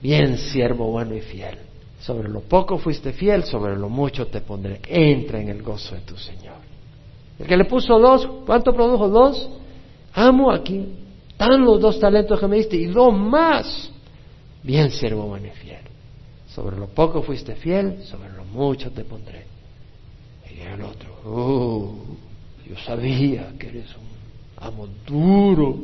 Bien, 0.00 0.36
siervo 0.38 0.90
bueno 0.90 1.14
y 1.14 1.20
fiel. 1.20 1.58
Sobre 2.00 2.28
lo 2.28 2.40
poco 2.40 2.78
fuiste 2.78 3.12
fiel, 3.12 3.44
sobre 3.44 3.76
lo 3.76 3.88
mucho 3.88 4.26
te 4.26 4.40
pondré. 4.40 4.80
Entra 4.88 5.40
en 5.40 5.48
el 5.48 5.62
gozo 5.62 5.94
de 5.94 6.00
tu 6.02 6.16
Señor. 6.16 6.56
El 7.38 7.46
que 7.46 7.56
le 7.56 7.64
puso 7.64 7.98
dos, 7.98 8.26
¿cuánto 8.46 8.72
produjo? 8.72 9.08
Dos. 9.08 9.48
Amo 10.14 10.50
aquí 10.50 10.86
están 11.40 11.64
los 11.64 11.80
dos 11.80 11.98
talentos 11.98 12.38
que 12.38 12.46
me 12.46 12.56
diste 12.56 12.76
y 12.76 12.84
dos 12.84 13.14
más. 13.14 13.90
Bien, 14.62 14.90
siervo 14.90 15.22
bueno 15.22 15.46
y 15.46 15.50
fiel. 15.50 15.80
Sobre 16.48 16.76
lo 16.76 16.88
poco 16.88 17.22
fuiste 17.22 17.54
fiel, 17.54 18.02
sobre 18.04 18.30
lo 18.30 18.44
mucho 18.44 18.90
te 18.90 19.04
pondré. 19.04 19.46
Y 20.54 20.60
el 20.60 20.82
otro, 20.82 21.16
oh, 21.24 21.94
yo 22.68 22.76
sabía 22.84 23.54
que 23.58 23.68
eres 23.68 23.86
un 23.96 24.62
amo 24.62 24.86
duro, 25.06 25.78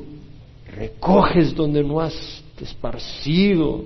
recoges 0.74 1.54
donde 1.54 1.82
no 1.82 2.00
has 2.00 2.42
esparcido, 2.64 3.84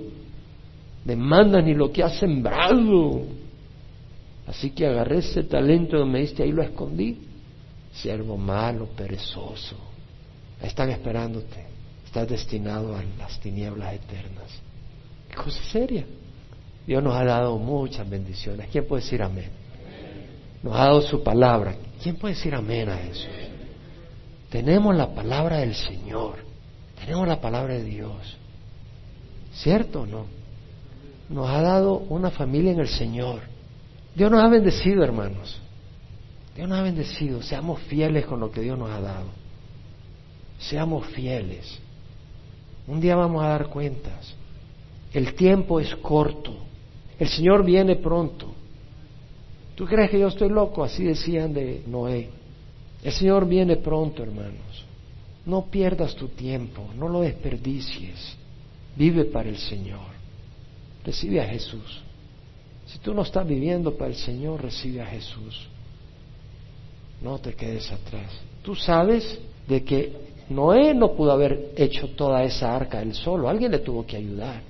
demandas 1.03 1.63
ni 1.63 1.73
lo 1.73 1.91
que 1.91 2.03
has 2.03 2.17
sembrado. 2.17 3.23
Así 4.47 4.71
que 4.71 4.87
agarré 4.87 5.19
ese 5.19 5.43
talento 5.43 5.97
que 5.97 6.05
me 6.05 6.19
diste, 6.19 6.43
ahí 6.43 6.51
lo 6.51 6.61
escondí. 6.61 7.19
Siervo 7.93 8.37
malo, 8.37 8.87
perezoso 8.95 9.91
están 10.67 10.89
esperándote. 10.89 11.65
Estás 12.05 12.27
destinado 12.27 12.95
a 12.95 13.03
las 13.17 13.39
tinieblas 13.39 13.93
eternas. 13.93 14.51
Qué 15.29 15.35
cosa 15.35 15.63
seria. 15.63 16.05
Dios 16.85 17.01
nos 17.01 17.15
ha 17.15 17.23
dado 17.23 17.57
muchas 17.57 18.09
bendiciones. 18.09 18.67
¿Quién 18.71 18.85
puede 18.85 19.03
decir 19.03 19.21
amén? 19.21 19.49
Nos 20.61 20.75
ha 20.75 20.85
dado 20.85 21.01
su 21.01 21.23
palabra. 21.23 21.75
¿Quién 22.01 22.17
puede 22.17 22.35
decir 22.35 22.53
amén 22.53 22.89
a 22.89 23.01
eso? 23.01 23.27
Tenemos 24.49 24.95
la 24.95 25.13
palabra 25.13 25.59
del 25.59 25.73
Señor. 25.73 26.43
Tenemos 26.99 27.27
la 27.27 27.39
palabra 27.39 27.75
de 27.75 27.83
Dios. 27.83 28.37
¿Cierto 29.53 30.01
o 30.01 30.05
no? 30.05 30.25
Nos 31.29 31.49
ha 31.49 31.61
dado 31.61 31.97
una 32.09 32.29
familia 32.31 32.71
en 32.71 32.79
el 32.79 32.87
Señor. 32.87 33.41
Dios 34.15 34.29
nos 34.31 34.43
ha 34.43 34.47
bendecido, 34.47 35.03
hermanos. 35.03 35.59
Dios 36.55 36.67
nos 36.67 36.79
ha 36.79 36.83
bendecido. 36.83 37.41
Seamos 37.41 37.79
fieles 37.81 38.25
con 38.25 38.39
lo 38.39 38.51
que 38.51 38.61
Dios 38.61 38.77
nos 38.77 38.89
ha 38.89 38.99
dado. 38.99 39.27
Seamos 40.59 41.07
fieles. 41.07 41.79
Un 42.87 42.99
día 42.99 43.15
vamos 43.15 43.43
a 43.43 43.49
dar 43.49 43.67
cuentas. 43.67 44.35
El 45.13 45.33
tiempo 45.35 45.79
es 45.79 45.95
corto. 45.97 46.55
El 47.19 47.29
Señor 47.29 47.63
viene 47.63 47.95
pronto. 47.95 48.53
¿Tú 49.75 49.85
crees 49.85 50.11
que 50.11 50.19
yo 50.19 50.27
estoy 50.27 50.49
loco? 50.49 50.83
Así 50.83 51.03
decían 51.03 51.53
de 51.53 51.83
Noé. 51.87 52.29
El 53.03 53.11
Señor 53.11 53.47
viene 53.47 53.77
pronto, 53.77 54.21
hermanos. 54.21 54.85
No 55.45 55.65
pierdas 55.65 56.15
tu 56.15 56.27
tiempo, 56.27 56.89
no 56.95 57.09
lo 57.09 57.21
desperdicies. 57.21 58.37
Vive 58.95 59.25
para 59.25 59.49
el 59.49 59.57
Señor. 59.57 60.11
Recibe 61.03 61.41
a 61.41 61.45
Jesús. 61.45 62.01
Si 62.85 62.99
tú 62.99 63.13
no 63.13 63.21
estás 63.21 63.47
viviendo 63.47 63.95
para 63.95 64.09
el 64.09 64.15
Señor, 64.15 64.61
recibe 64.61 65.01
a 65.01 65.05
Jesús. 65.05 65.67
No 67.21 67.37
te 67.39 67.53
quedes 67.53 67.91
atrás. 67.91 68.31
Tú 68.63 68.75
sabes 68.75 69.39
de 69.67 69.83
que 69.83 70.13
Noé 70.49 70.93
no 70.93 71.13
pudo 71.13 71.31
haber 71.31 71.71
hecho 71.77 72.09
toda 72.09 72.43
esa 72.43 72.75
arca 72.75 73.01
él 73.01 73.13
solo. 73.13 73.47
Alguien 73.47 73.71
le 73.71 73.79
tuvo 73.79 74.05
que 74.05 74.17
ayudar. 74.17 74.61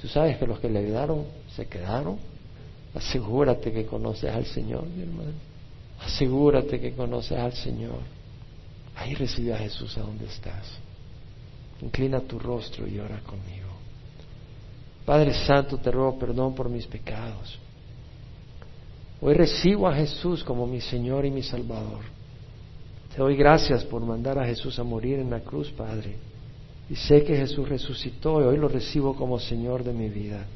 Tú 0.00 0.08
sabes 0.08 0.36
que 0.36 0.46
los 0.46 0.60
que 0.60 0.68
le 0.68 0.80
ayudaron 0.80 1.24
se 1.54 1.66
quedaron. 1.66 2.18
Asegúrate 2.94 3.72
que 3.72 3.86
conoces 3.86 4.30
al 4.30 4.44
Señor, 4.44 4.86
mi 4.86 5.02
hermano. 5.02 5.32
Asegúrate 6.04 6.78
que 6.78 6.92
conoces 6.92 7.38
al 7.38 7.54
Señor. 7.54 8.00
Ahí 8.96 9.14
recibe 9.14 9.54
a 9.54 9.58
Jesús 9.58 9.96
a 9.96 10.02
donde 10.02 10.26
estás. 10.26 10.78
Inclina 11.84 12.20
tu 12.20 12.38
rostro 12.38 12.88
y 12.88 12.98
ora 12.98 13.20
conmigo. 13.20 13.68
Padre 15.04 15.34
Santo, 15.34 15.76
te 15.76 15.90
ruego 15.90 16.18
perdón 16.18 16.54
por 16.54 16.70
mis 16.70 16.86
pecados. 16.86 17.58
Hoy 19.20 19.34
recibo 19.34 19.86
a 19.86 19.94
Jesús 19.94 20.42
como 20.42 20.66
mi 20.66 20.80
Señor 20.80 21.26
y 21.26 21.30
mi 21.30 21.42
Salvador. 21.42 22.00
Te 23.14 23.18
doy 23.18 23.36
gracias 23.36 23.84
por 23.84 24.00
mandar 24.02 24.38
a 24.38 24.46
Jesús 24.46 24.78
a 24.78 24.82
morir 24.82 25.18
en 25.18 25.30
la 25.30 25.40
cruz, 25.40 25.70
Padre. 25.72 26.16
Y 26.88 26.96
sé 26.96 27.22
que 27.22 27.36
Jesús 27.36 27.68
resucitó 27.68 28.40
y 28.40 28.44
hoy 28.44 28.56
lo 28.56 28.68
recibo 28.68 29.14
como 29.14 29.38
Señor 29.38 29.84
de 29.84 29.92
mi 29.92 30.08
vida. 30.08 30.46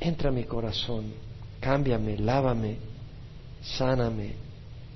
Entra 0.00 0.30
a 0.30 0.32
mi 0.32 0.44
corazón, 0.44 1.12
cámbiame, 1.60 2.18
lávame, 2.18 2.76
sáname, 3.62 4.32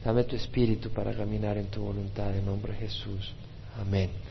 dame 0.05 0.25
tu 0.25 0.35
espíritu 0.35 0.91
para 0.91 1.15
caminar 1.15 1.57
en 1.57 1.67
tu 1.67 1.83
voluntad 1.83 2.37
en 2.37 2.47
nombre 2.47 2.73
de 2.73 2.81
Jesús. 2.81 3.33
Amén. 3.81 4.24